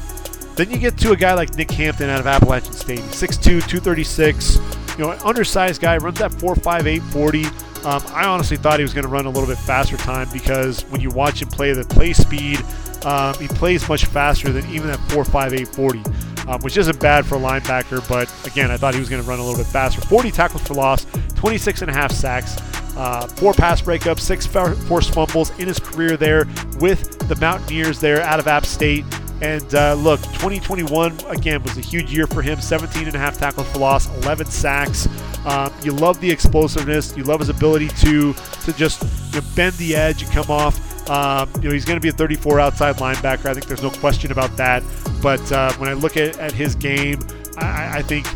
[0.59, 2.99] Then you get to a guy like Nick Hampton out of Appalachian State.
[2.99, 4.57] He's 6'2", 236.
[4.99, 7.45] You know, an undersized guy, runs that 4.58 40.
[7.45, 10.83] Um, I honestly thought he was going to run a little bit faster time because
[10.87, 12.61] when you watch him play the play speed,
[13.05, 16.03] um, he plays much faster than even that 4.58 40.
[16.49, 19.29] Um, which isn't bad for a linebacker, but again, I thought he was going to
[19.29, 20.01] run a little bit faster.
[20.01, 21.07] 40 tackles for loss,
[21.37, 22.57] 26 and a half sacks,
[22.97, 26.47] uh, four pass breakups, six forced fumbles in his career there
[26.81, 29.05] with the Mountaineers there out of App State.
[29.41, 32.61] And uh, look, 2021 again was a huge year for him.
[32.61, 35.07] 17 and a half tackles for loss, 11 sacks.
[35.47, 37.17] Um, you love the explosiveness.
[37.17, 40.85] You love his ability to to just you know, bend the edge and come off.
[41.09, 43.47] Um, you know he's going to be a 34 outside linebacker.
[43.47, 44.83] I think there's no question about that.
[45.23, 47.21] But uh, when I look at, at his game,
[47.57, 48.27] I, I think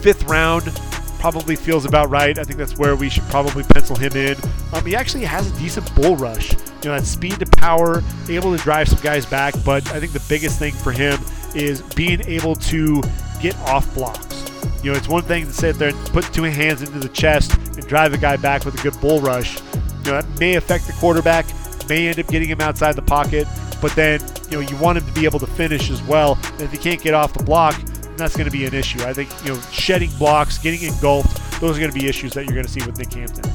[0.00, 0.64] fifth round
[1.18, 2.38] probably feels about right.
[2.38, 4.36] I think that's where we should probably pencil him in.
[4.72, 6.54] Um, he actually has a decent bull rush.
[6.82, 9.54] You know, that speed to power, able to drive some guys back.
[9.64, 11.18] But I think the biggest thing for him
[11.54, 13.02] is being able to
[13.40, 14.50] get off blocks.
[14.82, 17.54] You know, it's one thing to sit there and put two hands into the chest
[17.54, 19.60] and drive a guy back with a good bull rush.
[20.04, 21.46] You know, that may affect the quarterback,
[21.88, 23.46] may end up getting him outside the pocket,
[23.82, 24.20] but then,
[24.50, 26.38] you know, you want him to be able to finish as well.
[26.52, 27.78] And if he can't get off the block,
[28.16, 29.02] that's going to be an issue.
[29.02, 32.44] I think, you know, shedding blocks, getting engulfed, those are going to be issues that
[32.44, 33.50] you're going to see with Nick Hampton.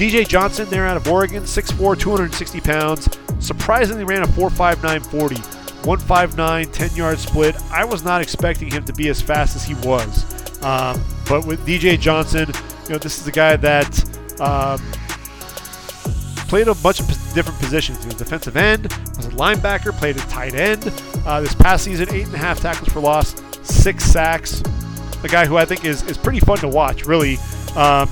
[0.00, 3.06] DJ Johnson, there out of Oregon, 6'4, 260 pounds.
[3.38, 5.34] Surprisingly ran a 4.59 40.
[5.34, 7.54] 159, 10 yard split.
[7.70, 10.24] I was not expecting him to be as fast as he was.
[10.62, 12.48] Um, but with DJ Johnson,
[12.84, 14.80] you know, this is a guy that um,
[16.48, 18.02] played a bunch of different positions.
[18.02, 18.84] He was defensive end,
[19.16, 20.90] was a linebacker, played a tight end.
[21.26, 24.62] Uh, this past season, eight and a half tackles for loss, six sacks.
[25.24, 27.36] A guy who I think is, is pretty fun to watch, really,
[27.76, 28.08] um,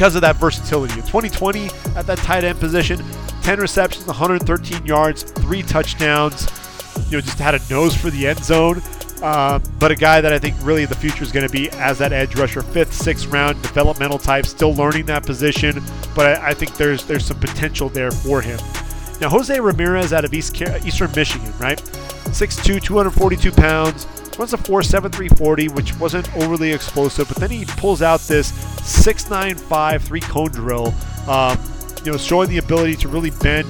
[0.00, 0.94] because of that versatility.
[0.94, 2.98] In 2020, at that tight end position,
[3.42, 6.48] 10 receptions, 113 yards, three touchdowns.
[7.10, 8.80] You know, just had a nose for the end zone.
[9.20, 11.98] Uh, but a guy that I think really the future is going to be as
[11.98, 15.82] that edge rusher, fifth, sixth round developmental type, still learning that position.
[16.16, 18.58] But I, I think there's there's some potential there for him.
[19.20, 21.78] Now Jose Ramirez out of East, Eastern Michigan, right?
[21.78, 24.06] 6'2", 242 pounds,
[24.38, 30.02] runs a 4.73 40, which wasn't overly explosive, but then he pulls out this 6.95
[30.02, 30.94] three cone drill,
[31.28, 31.58] um,
[32.04, 33.66] you know, showing the ability to really bend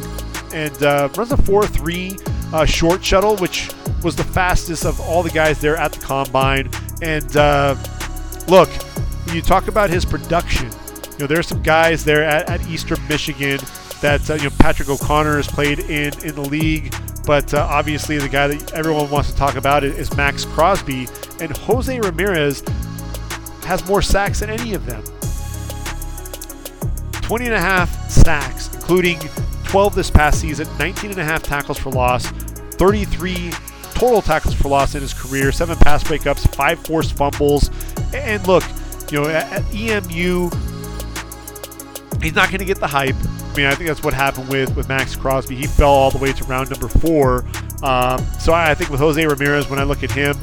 [0.52, 3.70] and uh, runs a 4.3 uh, short shuttle, which
[4.02, 6.70] was the fastest of all the guys there at the combine.
[7.02, 7.76] And uh,
[8.48, 8.68] look,
[9.26, 10.70] when you talk about his production,
[11.12, 13.58] you know, there's some guys there at, at Eastern Michigan
[14.00, 16.94] that uh, you know Patrick O'Connor has played in in the league.
[17.24, 21.06] But uh, obviously, the guy that everyone wants to talk about is Maxx Crosby,
[21.40, 22.62] and Jose Ramirez
[23.64, 25.02] has more sacks than any of them.
[27.22, 29.18] 20 and a half sacks, including
[29.64, 33.52] 12 this past season, 19 and a half tackles for loss, 33
[34.00, 37.70] total tackles for loss in his career, seven pass breakups, five forced fumbles.
[38.14, 38.64] And look,
[39.12, 40.50] you know, at, EMU,
[42.20, 43.14] he's not going to get the hype.
[43.50, 45.56] I mean, I think that's what happened with with Maxx Crosby.
[45.56, 47.44] He fell all the way to round number four.
[47.82, 50.36] Um, so I, I, think with Jose Ramirez, when I look at him,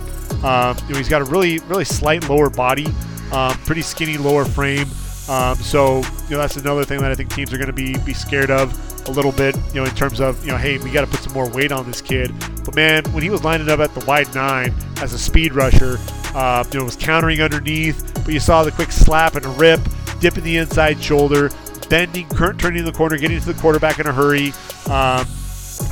[0.44, 2.88] um, you know, he's got a really really slight lower body,
[3.32, 4.88] um, pretty skinny lower frame.
[5.30, 7.98] Um, so you know that's another thing that I think teams are going to be
[8.00, 8.74] be scared of
[9.08, 9.56] a little bit.
[9.70, 11.72] You know, in terms of you know, hey, we got to put some more weight
[11.72, 12.34] on this kid.
[12.66, 15.98] But man, when he was lining up at the wide nine as a speed rusher,
[16.36, 19.80] uh, you know, was countering underneath, but you saw the quick slap and rip,
[20.20, 21.50] dip in the inside shoulder,
[21.90, 24.48] bending, current turning the corner, getting to the quarterback in a hurry.
[24.88, 25.26] Um,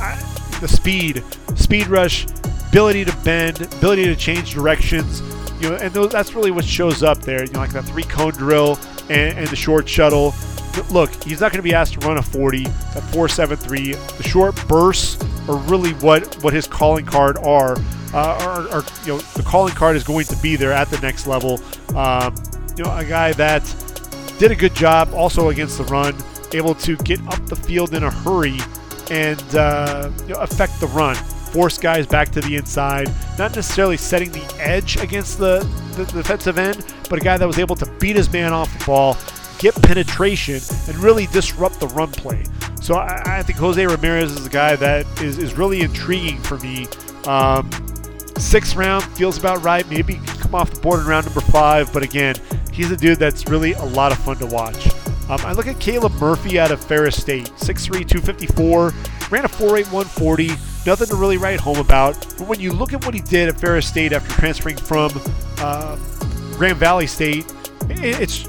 [0.00, 0.20] I,
[0.60, 1.22] the speed,
[1.54, 2.26] speed rush,
[2.68, 5.20] ability to bend, ability to change directions.
[5.60, 7.44] You know, and those, that's really what shows up there.
[7.44, 8.78] You know, like that three cone drill
[9.08, 10.34] and, and the short shuttle.
[10.90, 13.92] Look, he's not going to be asked to run a 40, that 473.
[13.94, 17.76] The short bursts are really what what his calling card are.
[18.12, 20.98] Uh, are, are, you know the calling card is going to be there at the
[21.00, 21.60] next level.
[21.94, 22.34] Um,
[22.76, 23.62] you know, a guy that
[24.38, 26.14] did a good job also against the run,
[26.52, 28.58] able to get up the field in a hurry
[29.10, 33.08] and uh, you know, affect the run, force guys back to the inside,
[33.38, 35.60] not necessarily setting the edge against the,
[35.94, 38.76] the, the defensive end, but a guy that was able to beat his man off
[38.78, 39.16] the ball,
[39.58, 42.44] get penetration, and really disrupt the run play.
[42.80, 46.58] So I, I think Jose Ramirez is a guy that is, is really intriguing for
[46.58, 46.86] me.
[47.26, 47.70] Um,
[48.36, 49.88] sixth round feels about right.
[49.88, 52.36] Maybe come off the board in round number five, but again,
[52.76, 54.86] he's a dude that's really a lot of fun to watch.
[55.28, 58.92] Um, I look at Caleb Murphy out of Ferris State, 6'3, 254,
[59.30, 60.48] ran a 4'8, 140.
[60.86, 62.14] Nothing to really write home about.
[62.38, 65.10] But when you look at what he did at Ferris State after transferring from
[65.58, 65.96] uh,
[66.56, 67.52] Grand Valley State,
[67.88, 68.42] it's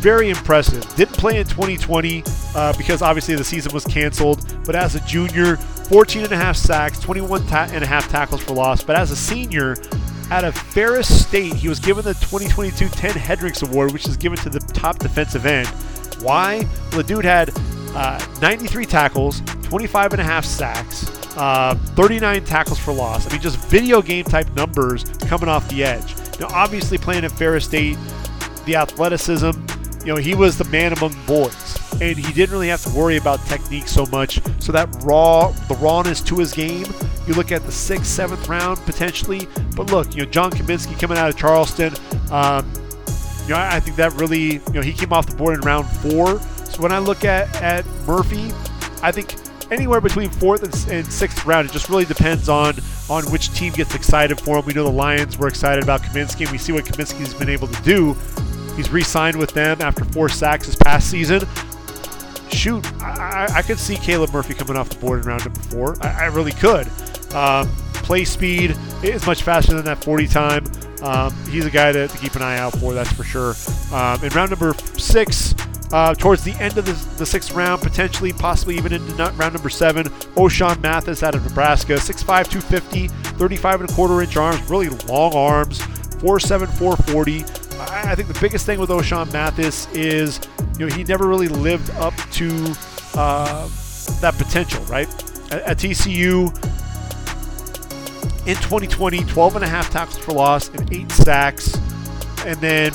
[0.00, 0.82] very impressive.
[0.96, 2.22] Didn't play in 2020
[2.54, 6.56] uh, because obviously the season was canceled, but as a junior, 14 and a half
[6.56, 8.82] sacks, 21 ta- and a half tackles for loss.
[8.82, 9.76] But as a senior,
[10.30, 14.38] out of Ferris State, he was given the 2022 Ted Hendricks Award, which is given
[14.38, 15.66] to the top defensive end.
[16.22, 16.66] Why?
[16.90, 17.50] Well, the dude had
[17.94, 23.26] uh, 93 tackles, 25 and a half sacks, uh, 39 tackles for loss.
[23.26, 26.14] I mean, just video game type numbers coming off the edge.
[26.38, 27.98] Now, obviously, playing at Ferris State,
[28.66, 29.50] the athleticism,
[30.00, 33.16] you know, he was the man among boys, and he didn't really have to worry
[33.16, 34.40] about technique so much.
[34.60, 36.86] So that raw, the rawness to his game,
[37.26, 39.46] you look at the sixth, seventh round potentially.
[39.76, 41.92] But look, you know, John Cominsky coming out of Charleston.
[42.30, 42.70] Um,
[43.42, 45.86] you know, I think that really, you know, he came off the board in round
[45.86, 46.38] four.
[46.66, 48.52] So when I look at, at Murphy,
[49.02, 49.34] I think
[49.70, 51.68] anywhere between fourth and, and, sixth round.
[51.68, 52.74] It just really depends on
[53.08, 54.64] on which team gets excited for him.
[54.64, 57.68] We know the Lions were excited about Cominsky, and we see what Cominsky's been able
[57.68, 58.14] to do.
[58.76, 61.42] He's re-signed with them after four sacks this past season.
[62.50, 65.96] Shoot, I, I could see Caleb Murphy coming off the board in round number four.
[66.02, 66.88] I, I really could.
[67.34, 70.64] Um, play speed is much faster than that 40 time.
[71.02, 73.54] Um, he's a guy to, to, keep an eye out for, that's for sure.
[73.92, 75.54] Um, in round number six,
[75.92, 79.70] uh, towards the end of the, the, sixth round, potentially, possibly even into round number
[79.70, 80.04] seven,
[80.36, 85.34] Ochaun Mathis out of Nebraska, 6'5, 250, 35 and a quarter inch arms, really long
[85.34, 85.80] arms,
[86.20, 87.44] 4'7, 440.
[87.78, 90.38] I, I think the biggest thing with Ochaun Mathis is,
[90.78, 92.74] you know, he never really lived up to
[93.14, 93.68] uh,
[94.20, 95.08] that potential, right?
[95.52, 96.54] At, at TCU,
[98.50, 101.72] in 2020, 12 and a half tackles for loss and eight sacks.
[102.44, 102.90] And then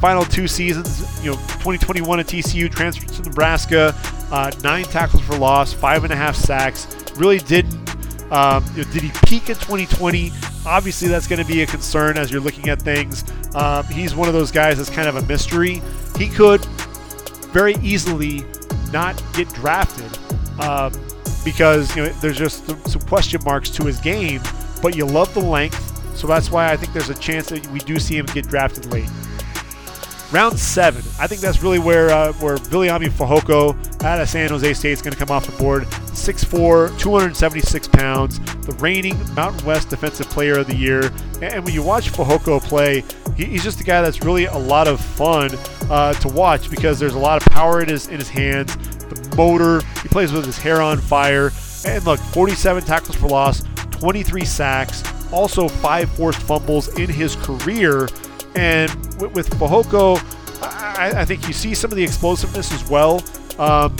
[0.00, 3.94] final two seasons, you know, 2021 at TCU, transferred to Nebraska,
[4.32, 6.88] uh, nine tackles for loss, five and a half sacks.
[7.16, 7.74] Really didn't.
[8.32, 10.32] Um, you know, did he peak in 2020?
[10.66, 13.22] Obviously, that's going to be a concern as you're looking at things.
[13.54, 15.80] Um, he's one of those guys that's kind of a mystery.
[16.18, 16.64] He could
[17.52, 18.44] very easily
[18.92, 20.18] not get drafted
[20.60, 20.92] um,
[21.44, 24.42] because you know there's just some question marks to his game
[24.86, 27.80] but you love the length, so that's why I think there's a chance that we
[27.80, 29.10] do see him get drafted late.
[30.30, 34.74] Round seven, I think that's really where uh, where Viliami Fehoko out of San Jose
[34.74, 35.82] State is going to come off the board.
[35.82, 41.10] 6'4", 276 pounds, the reigning Mountain West Defensive Player of the Year.
[41.42, 43.02] And when you watch Fehoko play,
[43.36, 45.50] he's just a guy that's really a lot of fun
[45.90, 48.76] uh, to watch because there's a lot of power in his in his hands.
[48.76, 51.50] The motor, he plays with his hair on fire.
[51.84, 53.62] And look, 47 tackles for loss,
[53.98, 58.08] 23 sacks, also five forced fumbles in his career.
[58.54, 58.90] And
[59.20, 60.18] with, with Fehoko,
[60.62, 63.22] I, I, think you see some of the explosiveness as well.
[63.58, 63.96] Um,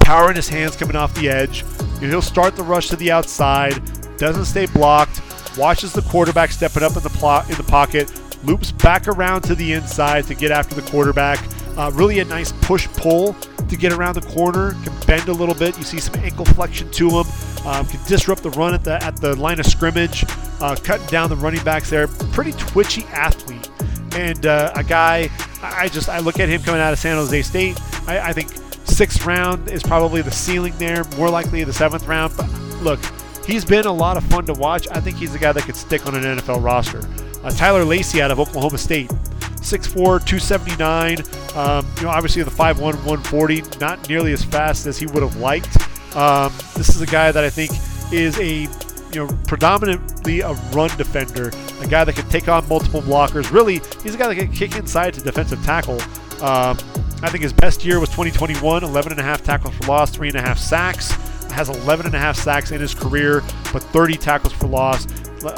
[0.00, 1.64] power in his hands coming off the edge.
[2.00, 3.80] You know, he'll start the rush to the outside,
[4.18, 5.20] doesn't stay blocked,
[5.58, 8.10] watches the quarterback stepping up in the plot in the pocket,
[8.44, 11.38] loops back around to the inside to get after the quarterback.
[11.76, 13.34] Uh, really a nice push pull
[13.68, 15.76] to get around the corner, can bend a little bit.
[15.76, 17.26] You see some ankle flexion to him,
[17.68, 20.24] um, can disrupt the run at the at the line of scrimmage,
[20.60, 22.08] uh, cutting down the running backs there.
[22.08, 23.68] Pretty twitchy athlete,
[24.16, 25.28] and uh, a guy.
[25.62, 27.78] I just I look at him coming out of San Jose State.
[28.08, 28.48] I, I think
[28.84, 31.04] sixth round is probably the ceiling there.
[31.18, 32.34] More likely the seventh round.
[32.38, 32.48] But
[32.80, 33.00] look,
[33.44, 34.88] he's been a lot of fun to watch.
[34.90, 37.02] I think he's a guy that could stick on an NFL roster.
[37.44, 39.10] Uh, Tyler Lacey out of Oklahoma State.
[39.60, 41.18] 6'4", 279.
[41.54, 45.36] Um, you know, obviously the 5'1", 140, not nearly as fast as he would have
[45.36, 45.76] liked.
[46.14, 47.72] Um, this is a guy that I think
[48.12, 48.68] is a
[49.12, 51.50] you know predominantly a run defender,
[51.80, 53.52] a guy that can take on multiple blockers.
[53.52, 56.00] Really, he's a guy that can kick inside to defensive tackle.
[56.42, 56.78] Um,
[57.20, 60.28] I think his best year was 2021, 11 and a half tackles for loss, three
[60.28, 61.10] and a half sacks.
[61.50, 63.42] Has 11 and a half sacks in his career,
[63.72, 65.06] but 30 tackles for loss.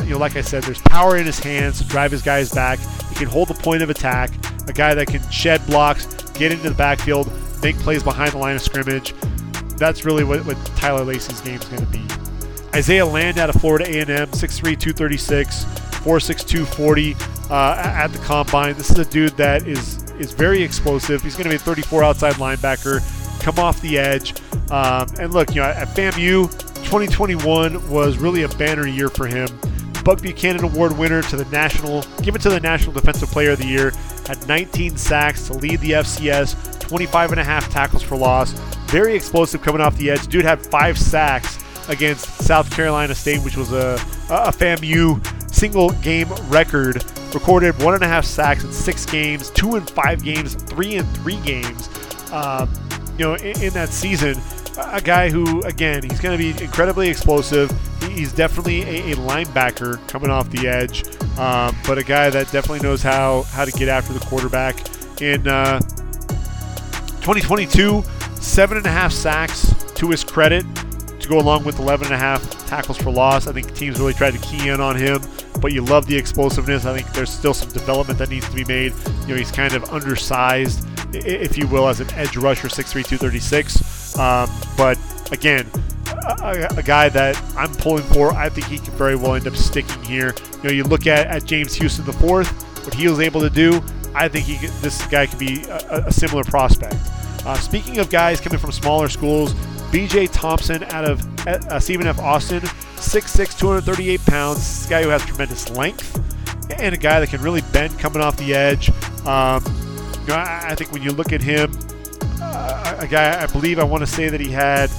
[0.04, 2.78] You know, like I said, there's power in his hands to drive his guys back.
[3.08, 4.30] He can hold the point of attack.
[4.68, 7.30] A guy that can shed blocks, get into the backfield,
[7.62, 9.14] make plays behind the line of scrimmage.
[9.80, 12.04] That's really what, what Tyler Lacey's game is going to be.
[12.74, 17.16] Isaiah Land out of Florida A&M, 6'3", 236, 4'6", 240
[17.50, 18.74] uh, at the combine.
[18.76, 21.22] This is a dude that is is very explosive.
[21.22, 23.00] He's going to be a 34 outside linebacker,
[23.40, 24.34] come off the edge.
[24.70, 26.50] Um, and look, you know, at FAMU,
[26.84, 29.48] 2021 was really a banner year for him.
[30.04, 33.66] Buck Buchanan Award winner to the national, given to the National Defensive Player of the
[33.66, 33.90] Year,
[34.26, 38.52] had 19 sacks to lead the FCS, 25 and a half tackles for loss.
[38.90, 40.26] Very explosive coming off the edge.
[40.26, 43.94] Dude had five sacks against South Carolina State, which was a,
[44.30, 45.20] a FAMU
[45.52, 50.22] single game record recorded one and a half sacks in six games, two in five
[50.22, 51.88] games, three in three games.
[52.32, 52.68] Um,
[53.18, 54.40] you know, in, in, that season,
[54.78, 57.70] a guy who, again, he's going to be incredibly explosive.
[58.10, 61.04] He's definitely a, a, linebacker coming off the edge,
[61.38, 64.78] um, but a guy that definitely knows how how to get after the quarterback.
[65.20, 65.80] In uh,
[67.20, 68.02] 2022,
[68.40, 70.64] seven and a half sacks to his credit
[71.20, 73.46] to go along with 11 and a half tackles for loss.
[73.46, 75.20] I think teams really tried to key in on him
[75.60, 76.86] but you love the explosiveness.
[76.86, 78.92] I think there's still some development that needs to be made.
[79.22, 84.18] You know, he's kind of undersized, if you will, as an edge rusher, 6'3", 236.
[84.18, 84.98] Um, but
[85.32, 85.70] again,
[86.26, 88.32] a, a, guy that I'm pulling for.
[88.32, 90.34] I think he could very well end up sticking here.
[90.58, 92.48] You know, you look at, at James Houston the fourth,
[92.84, 93.82] what he was able to do.
[94.14, 96.96] I think he could, this guy could be a, a similar prospect.
[97.44, 99.54] Uh, speaking of guys coming from smaller schools,
[99.90, 100.28] B.J.
[100.28, 102.18] Thompson out of uh, Stephen F.
[102.18, 104.58] Austin 6'6", 238 pounds.
[104.58, 106.20] This guy who has tremendous length
[106.78, 108.90] and a guy that can really bend coming off the edge.
[109.26, 109.64] Um,
[110.22, 111.72] you know, I, I, think when you look at him,
[112.40, 114.90] uh, a guy I believe I want to say that he had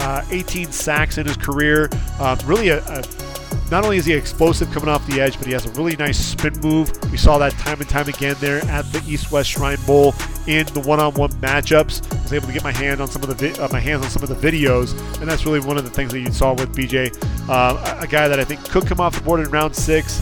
[0.00, 1.88] uh, 18 sacks in his career.
[2.18, 3.04] Um, really a, a
[3.70, 6.18] not only is he explosive coming off the edge, but he has a really nice
[6.18, 6.90] spin move.
[7.12, 10.12] We saw that time and time again there at the East West Shrine Bowl
[10.48, 12.12] in the one-on-one matchups.
[12.12, 14.04] I was able to get my hand on some of the vi- uh, my hands
[14.04, 16.52] on some of the videos, and that's really one of the things that you saw
[16.52, 17.16] with BJ.
[17.48, 20.20] Uh, a guy that I think could come off the board in round six.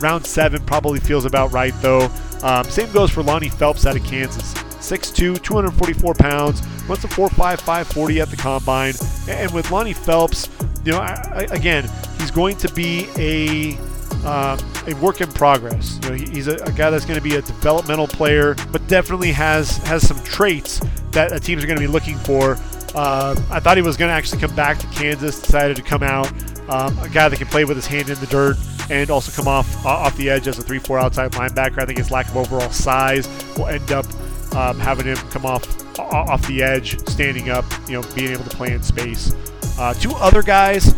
[0.00, 2.10] Round seven probably feels about right though.
[2.42, 4.52] Um, same goes for Lonnie Phelps out of Kansas.
[4.84, 8.94] 6'2", 244 pounds, runs a 4.55 40 at the combine.
[9.28, 10.48] And with Lonnie Phelps,
[10.84, 13.78] you know, I, I, again, he's going to be a
[14.24, 15.98] um, a work in progress.
[16.02, 18.86] You know, he, he's a, a, guy that's going to be a developmental player, but
[18.88, 20.80] definitely has has some traits
[21.10, 22.56] that the teams are going to be looking for.
[22.94, 25.40] Uh, I thought he was going to actually come back to Kansas.
[25.40, 26.30] Decided to come out.
[26.70, 28.56] Um, a guy that can play with his hand in the dirt
[28.90, 31.82] and also come off off the edge as a 3-4 outside linebacker.
[31.82, 34.06] I think his lack of overall size will end up
[34.54, 35.64] um, having him come off
[35.98, 39.34] off the edge, standing up, you know, being able to play in space.
[39.78, 40.94] Uh, two other guys,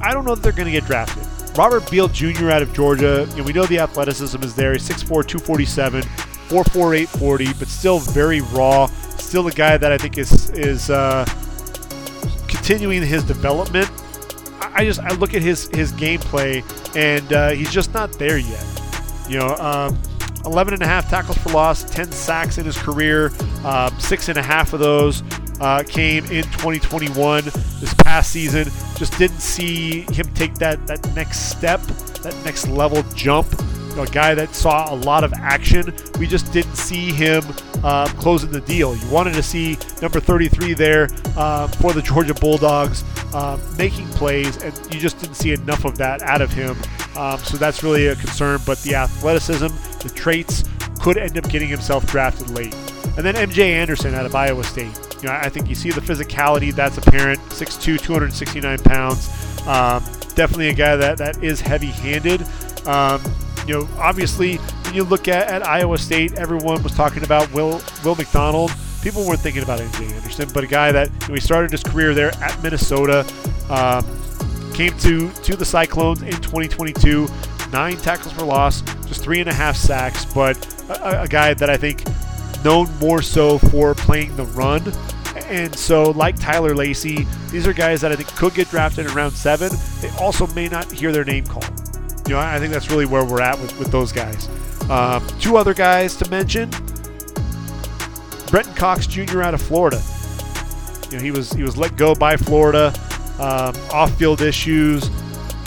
[0.00, 1.26] I don't know that they're going to get drafted.
[1.56, 2.50] Robert Beal Jr.
[2.50, 4.72] out of Georgia, you know, we know the athleticism is there.
[4.72, 8.86] He's 6'4", 247, 4'4", 40, but still very raw.
[8.86, 11.24] Still a guy that I think is is uh,
[12.48, 13.90] continuing his development.
[14.60, 16.64] I just I look at his his gameplay
[16.96, 18.64] and uh, he's just not there yet.
[19.28, 19.98] You know, um,
[20.44, 23.32] 11 and a half tackles for loss, 10 sacks in his career,
[23.64, 25.22] um, six and a half of those
[25.60, 27.44] uh, came in 2021.
[27.44, 28.64] This past season,
[28.96, 31.80] just didn't see him take that that next step,
[32.22, 33.48] that next level jump.
[33.90, 35.92] You know, a guy that saw a lot of action.
[36.18, 37.42] We just didn't see him
[37.82, 38.96] uh, closing the deal.
[38.96, 43.04] You wanted to see number 33 there uh, for the Georgia Bulldogs
[43.76, 46.76] making plays, and you just didn't see enough of that out of him.
[47.16, 48.60] Um, so that's really a concern.
[48.64, 49.66] But the athleticism,
[50.00, 50.64] the traits,
[51.00, 52.74] could end up getting himself drafted late.
[53.16, 54.98] And then MJ Anderson out of Iowa State.
[55.22, 57.40] You know, I think you see the physicality that's apparent.
[57.50, 59.28] 6'2", 269 pounds.
[59.66, 60.02] Um,
[60.34, 62.42] definitely a guy that, that is heavy-handed.
[62.86, 63.20] Um,
[63.66, 67.80] you know, obviously, when you look at, at Iowa State, everyone was talking about Will
[68.04, 68.72] Will McDonald.
[69.02, 71.82] People weren't thinking about MJ Anderson, but a guy that you know, he started his
[71.82, 73.26] career there at Minnesota,
[73.68, 74.04] um,
[74.72, 77.28] came to to the Cyclones in 2022,
[77.72, 80.56] nine tackles for loss, just three and a half sacks, but
[80.90, 82.04] a, a guy that I think
[82.64, 84.82] known more so for playing the run.
[85.46, 89.14] And so, like Tyler Lacey, these are guys that I think could get drafted in
[89.14, 89.70] round seven.
[90.00, 91.70] They also may not hear their name called.
[92.26, 94.48] You know, I think that's really where we're at with, with those guys.
[94.88, 96.70] Um, two other guys to mention:
[98.48, 99.42] Brenton Cox Jr.
[99.42, 100.00] out of Florida.
[101.10, 102.92] You know, he was he was let go by Florida,
[103.40, 105.08] um, off-field issues.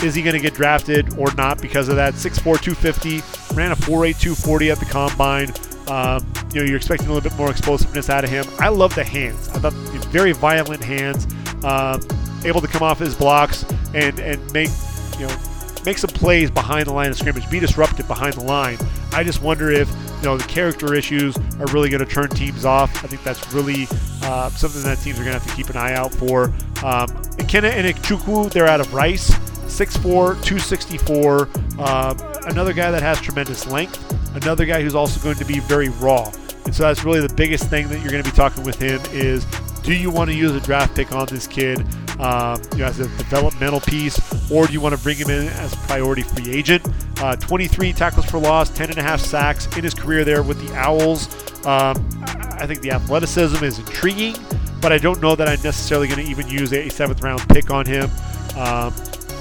[0.04, 2.14] Is he going to get drafted or not because of that?
[2.16, 5.52] 6'4", 250, ran a 4'8", 240 at the combine.
[5.88, 8.46] Um, you know, you're expecting a little bit more explosiveness out of him.
[8.60, 9.50] I love the hands.
[9.50, 9.74] I thought
[10.14, 11.26] very violent hands,
[11.66, 12.00] um,
[12.46, 13.66] able to come off his blocks
[13.96, 14.70] and and make
[15.20, 15.36] you know
[15.86, 18.78] make some plays behind the line of scrimmage, be disruptive behind the line.
[19.12, 22.64] I just wonder if you know the character issues are really going to turn teams
[22.64, 23.04] off.
[23.04, 23.88] I think that's really
[24.22, 26.46] uh, something that teams are going to have to keep an eye out for.
[26.84, 27.10] Um,
[27.40, 29.34] Ikenna Enechukwu, they're out of Rice,
[29.74, 31.50] 6'4", 264.
[31.80, 32.18] Um,
[32.48, 34.00] another guy that has tremendous length.
[34.36, 36.32] Another guy who's also going to be very raw.
[36.66, 39.02] And so that's really the biggest thing that you're going to be talking with him
[39.12, 39.46] is
[39.84, 41.80] do you want to use a draft pick on this kid
[42.20, 44.18] um, you know, as a developmental piece,
[44.52, 46.88] or do you want to bring him in as a priority free agent?
[47.20, 50.66] Uh, 23 tackles for loss, 10 and a half sacks in his career there with
[50.66, 51.28] the Owls.
[51.66, 52.08] Um,
[52.60, 54.36] I think the athleticism is intriguing,
[54.82, 57.72] but I don't know that I'm necessarily going to even use a seventh round pick
[57.72, 58.10] on him.
[58.56, 58.94] Um,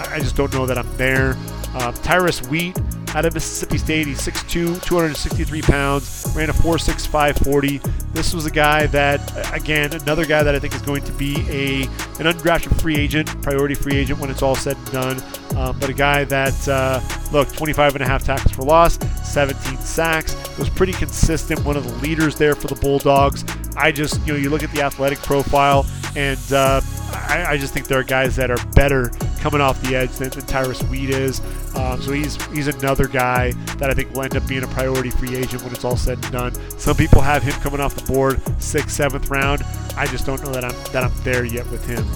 [0.08, 1.36] I just don't know that I'm there.
[1.74, 2.78] Um, Tyrus Wheat
[3.14, 4.06] out of Mississippi State.
[4.06, 7.78] He's 6'2, 263 pounds, ran a 4.65 40.
[8.12, 11.36] This was a guy that, again, another guy that I think is going to be
[11.48, 11.82] a
[12.20, 15.22] an undrafted free agent, priority free agent when it's all said and done.
[15.56, 17.00] Um, but a guy that, uh,
[17.32, 18.98] look, 25 and a half tackles for loss,
[19.28, 23.44] 17 sacks, was pretty consistent, one of the leaders there for the Bulldogs.
[23.76, 26.80] I just, you know, you look at the athletic profile, and uh,
[27.12, 29.10] I, I, just think there are guys that are better
[29.42, 31.40] coming off the edge than, than Tyrus Wheat is.
[31.74, 35.10] Um, so he's he's another guy that I think will end up being a priority
[35.10, 36.78] free agent when it's all said and done.
[36.78, 39.64] Some people have him coming off the board sixth, seventh round.
[39.96, 42.06] I just don't know that I'm that I'm there yet with him.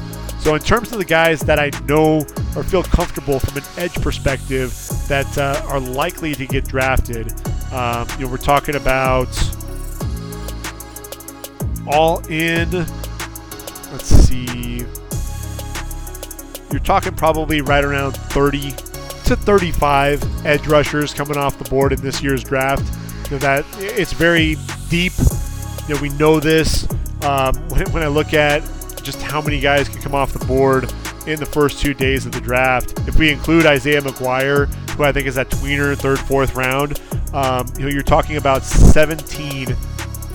[0.40, 2.19] So in terms of the guys that I know
[2.55, 4.73] or feel comfortable from an edge perspective
[5.09, 7.32] that uh, are likely to get drafted,
[7.73, 9.28] um, you know, we're talking about
[11.89, 12.70] all in.
[13.90, 14.56] Let's see.
[16.70, 22.01] You're talking probably right around 30 to 35 edge rushers coming off the board in
[22.01, 22.84] this year's draft.
[23.26, 24.56] You know, that it's very
[24.88, 25.12] deep.
[25.88, 26.86] You know, we know this.
[27.22, 28.62] Um, when, when I look at
[29.02, 30.93] just how many guys can come off the board
[31.26, 35.12] in the first two days of the draft, if we include Isaiah McGuire, who I
[35.12, 37.01] think is at tweener, third, fourth round,
[37.32, 39.76] um, you know, you're talking about 17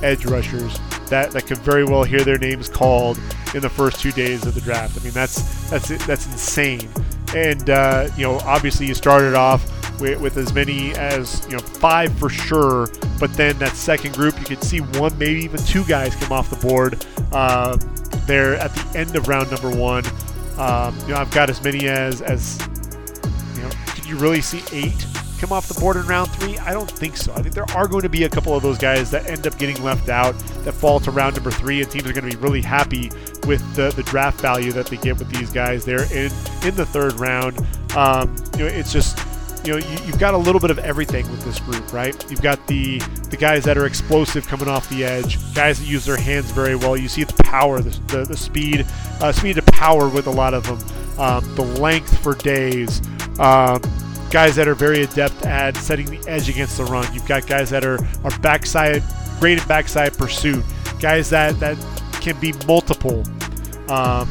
[0.04, 0.80] edge rushers
[1.12, 3.20] that, that could very well hear their names called
[3.54, 5.00] in the first two days of the draft.
[5.00, 6.90] I mean, that's that's that's insane.
[7.36, 9.64] And uh, you know, obviously, you started off
[10.00, 12.88] with, with, as many as you know five for sure.
[13.20, 16.50] But then that second group, you could see one, maybe even two guys come off
[16.50, 17.78] the board uh,
[18.26, 20.06] there at the end of round number one.
[20.58, 22.60] Um, you know, I've got as many as as
[23.56, 23.70] you know.
[23.88, 25.06] Could you really see eight
[25.42, 26.58] come off the board in round three?
[26.60, 27.34] I don't think so.
[27.34, 29.58] I think there are going to be a couple of those guys that end up
[29.58, 32.42] getting left out that fall to round number three, and teams are going to be
[32.42, 33.10] really happy
[33.48, 36.32] with the, the draft value that they get with these guys there in
[36.64, 37.58] in the third round.
[37.98, 39.18] Um, you know, it's just
[39.66, 42.16] you know you, have got a little bit of everything with this group, right?
[42.30, 43.00] You've got the
[43.32, 46.76] the guys that are explosive coming off the edge, guys that use their hands very
[46.76, 46.96] well.
[46.96, 48.86] You see the power, the, the, the speed,
[49.20, 53.02] uh, speed to power with a lot of them, um, the length for days.
[53.40, 53.82] Um,
[54.32, 57.14] guys that are very adept at setting the edge against the run.
[57.14, 59.04] You've got guys that are, are backside,
[59.40, 60.64] great at backside pursuit.
[61.00, 61.78] Guys that, that
[62.22, 63.24] can be multiple.
[63.90, 64.30] Um,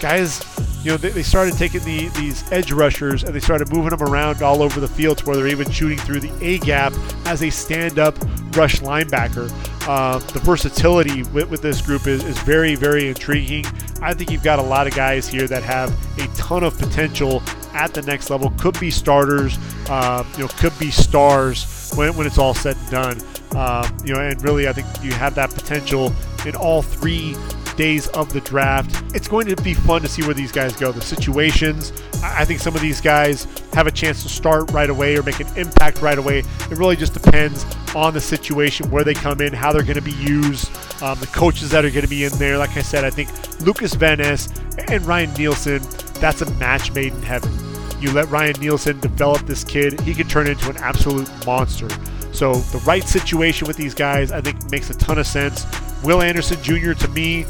[0.00, 0.44] guys,
[0.84, 4.02] you know, they, they started taking the, these edge rushers and they started moving them
[4.02, 6.92] around all over the field to where they're even shooting through the A gap
[7.24, 8.14] as a stand up
[8.54, 9.50] rush linebacker.
[9.88, 13.64] Um, the versatility with, with this group is, is very, very intriguing.
[14.04, 17.42] I think you've got a lot of guys here that have a ton of potential
[17.72, 18.50] at the next level.
[18.58, 19.56] Could be starters,
[19.88, 23.20] um, you know, could be stars when, when it's all said and done.
[23.56, 26.12] Um, you know, and really, I think you have that potential
[26.44, 27.34] in all three
[27.76, 29.14] days of the draft.
[29.14, 30.92] It's going to be fun to see where these guys go.
[30.92, 31.92] The situations,
[32.22, 35.40] I think some of these guys have a chance to start right away or make
[35.40, 36.38] an impact right away.
[36.38, 37.64] It really just depends
[37.94, 40.70] on the situation, where they come in, how they're going to be used,
[41.02, 42.58] um, the coaches that are going to be in there.
[42.58, 43.30] Like I said, I think
[43.60, 44.48] Lukas Ness
[44.88, 45.82] and Ryan Nielsen,
[46.14, 47.52] that's a match made in heaven.
[48.00, 51.88] You let Ryan Nielsen develop this kid, he could turn into an absolute monster.
[52.32, 55.64] So the right situation with these guys, I think, makes a ton of sense.
[56.02, 56.92] Will Anderson Jr.
[56.92, 57.46] to me,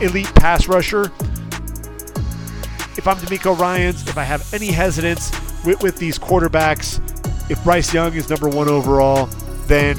[0.00, 1.04] elite pass rusher.
[2.96, 5.30] If I'm DeMeco Ryans, if I have any hesitance
[5.64, 7.00] with, with these quarterbacks,
[7.50, 9.26] if Bryce Young is number one overall,
[9.66, 9.98] then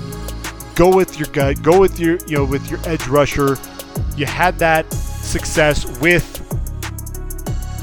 [0.76, 3.58] go with your gut, go with your you know with your edge rusher.
[4.16, 6.40] You had that success with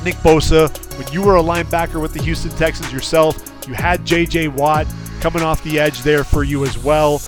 [0.05, 0.69] Nick Bosa
[0.99, 3.45] when you were a linebacker with the Houston Texans yourself.
[3.67, 4.49] You had J.J.
[4.49, 4.87] Watt
[5.21, 7.19] coming off the edge there for you as well.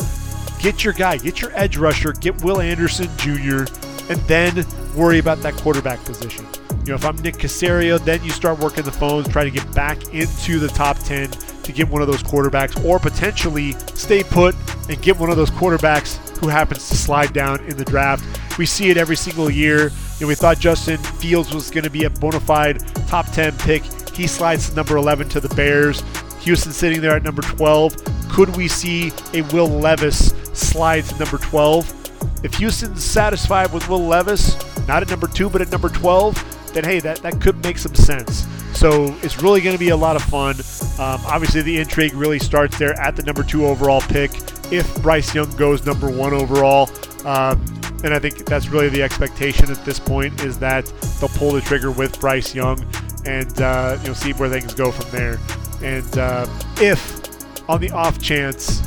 [0.61, 3.65] Get your guy, get your edge rusher, get Will Anderson Jr.,
[4.11, 6.47] and then worry about that quarterback position.
[6.81, 9.73] You know, if I'm Nick Caserio, then you start working the phones, try to get
[9.74, 14.55] back into the top 10 to get one of those quarterbacks, or potentially stay put
[14.91, 18.59] and get one of those quarterbacks who happens to slide down in the draft.
[18.59, 19.85] We see it every single year.
[20.19, 23.57] You know, we thought Justin Fields was going to be a bona fide top 10
[23.59, 23.82] pick.
[24.12, 26.03] He slides to number 11 to the Bears.
[26.41, 27.97] Houston sitting there at number 12.
[28.31, 32.45] Could we see a Will Levis slide to number 12?
[32.45, 34.57] If Houston's satisfied with Will Levis,
[34.87, 37.95] not at number two, but at number 12, then hey, that, that could make some
[37.95, 38.47] sense.
[38.73, 40.55] So it's really going to be a lot of fun.
[40.99, 44.31] Um, obviously, the intrigue really starts there at the number two overall pick.
[44.73, 46.89] If Bryce Young goes number one overall,
[47.27, 47.63] um,
[48.03, 50.87] and I think that's really the expectation at this point is that
[51.21, 52.83] they'll pull the trigger with Bryce Young
[53.27, 55.39] and uh, you know see where things go from there.
[55.83, 56.47] And uh,
[56.77, 57.21] if
[57.69, 58.81] on the off chance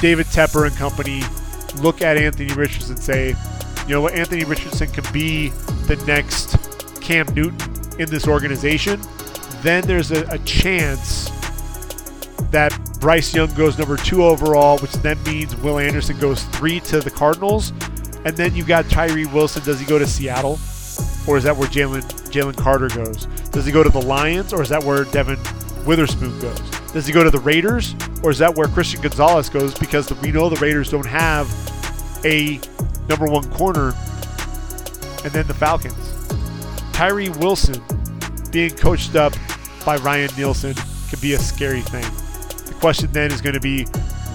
[0.00, 1.22] David Tepper and company
[1.80, 3.34] look at Anthony Richardson and say,
[3.86, 5.48] you know what, Anthony Richardson could be
[5.86, 6.56] the next
[7.00, 7.60] Cam Newton
[7.98, 9.00] in this organization,
[9.62, 11.30] then there's a, a chance
[12.50, 17.00] that Bryce Young goes number two overall, which then means Will Anderson goes three to
[17.00, 17.70] the Cardinals.
[18.24, 19.62] And then you've got Tyree Wilson.
[19.62, 20.58] Does he go to Seattle?
[21.28, 23.26] Or is that where Jalen Jalen Carter goes?
[23.50, 25.38] Does he go to the Lions or is that where Devon
[25.84, 26.60] Witherspoon goes?
[26.92, 29.78] Does he go to the Raiders or is that where Christian Gonzalez goes?
[29.78, 31.48] Because we know the Raiders don't have
[32.24, 32.60] a
[33.08, 33.94] number one corner.
[35.24, 35.94] And then the Falcons.
[36.92, 37.82] Tyree Wilson
[38.50, 39.34] being coached up
[39.84, 40.74] by Ryan Nielsen
[41.10, 42.04] could be a scary thing.
[42.66, 43.84] The question then is going to be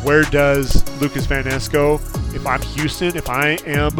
[0.03, 1.95] where does Lukas Van Ness go?
[2.33, 3.91] If I'm Houston, if I am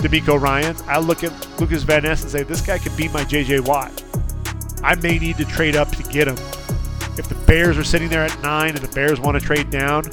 [0.00, 3.24] DeMeco Ryan, I look at Lukas Van Ness and say, this guy could be my
[3.24, 4.02] JJ Watt.
[4.82, 6.36] I may need to trade up to get him.
[7.18, 10.04] If the Bears are sitting there at nine and the Bears want to trade down,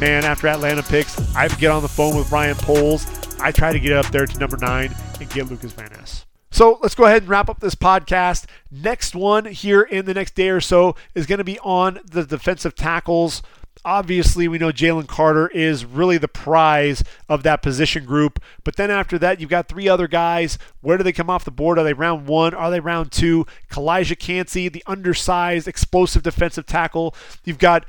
[0.00, 3.06] man, after Atlanta picks, I get on the phone with Ryan Poles.
[3.40, 6.26] I try to get up there to number nine and get Lukas Van Ness.
[6.50, 8.46] So let's go ahead and wrap up this podcast.
[8.70, 12.24] Next one here in the next day or so is going to be on the
[12.24, 13.42] defensive tackles.
[13.88, 18.38] Obviously, we know Jalen Carter is really the prize of that position group.
[18.62, 20.58] But then after that, you've got three other guys.
[20.82, 21.78] Where do they come off the board?
[21.78, 22.52] Are they round one?
[22.52, 23.46] Are they round two?
[23.70, 27.14] Calijah Kancey, the undersized, explosive defensive tackle.
[27.44, 27.86] You've got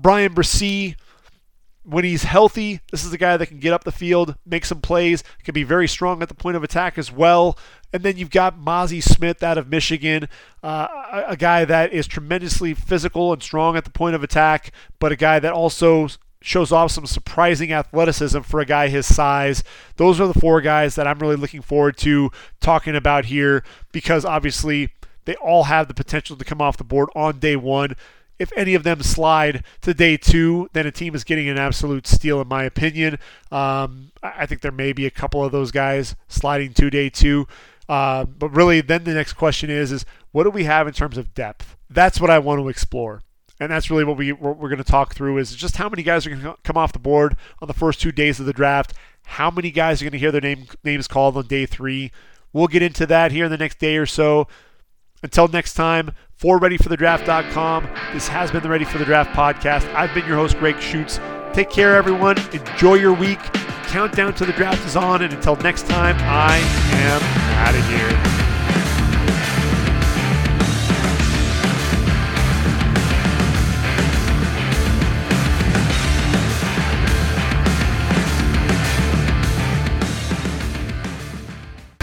[0.00, 0.96] Bryan Bresee,
[1.86, 4.80] when he's healthy, this is a guy that can get up the field, make some
[4.80, 7.56] plays, can be very strong at the point of attack as well.
[7.92, 10.28] And then you've got Mazi Smith out of Michigan,
[10.64, 14.72] uh, a, a guy that is tremendously physical and strong at the point of attack,
[14.98, 16.08] but a guy that also
[16.42, 19.62] shows off some surprising athleticism for a guy his size.
[19.96, 22.30] Those are the four guys that I'm really looking forward to
[22.60, 24.90] talking about here because obviously
[25.24, 27.94] they all have the potential to come off the board on day one
[28.38, 32.06] if any of them slide to day two, then a team is getting an absolute
[32.06, 33.18] steal, in my opinion.
[33.50, 37.46] Um, I think there may be a couple of those guys sliding to day two.
[37.88, 41.16] Uh, but really, then the next question is: is what do we have in terms
[41.16, 41.76] of depth?
[41.88, 43.22] That's what I want to explore,
[43.60, 46.02] and that's really what we what we're going to talk through is just how many
[46.02, 48.52] guys are going to come off the board on the first two days of the
[48.52, 48.92] draft.
[49.24, 52.10] How many guys are going to hear their name names called on day three?
[52.52, 54.48] We'll get into that here in the next day or so.
[55.22, 59.92] Until next time, for ReadyForTheDraft.com, this has been the Ready for the Draft podcast.
[59.94, 61.18] I've been your host, Gregg Schutze.
[61.54, 62.36] Take care, everyone.
[62.52, 63.40] Enjoy your week.
[63.88, 66.58] Countdown to the draft is on, and until next time, I
[66.92, 67.22] am
[67.66, 68.45] out of here.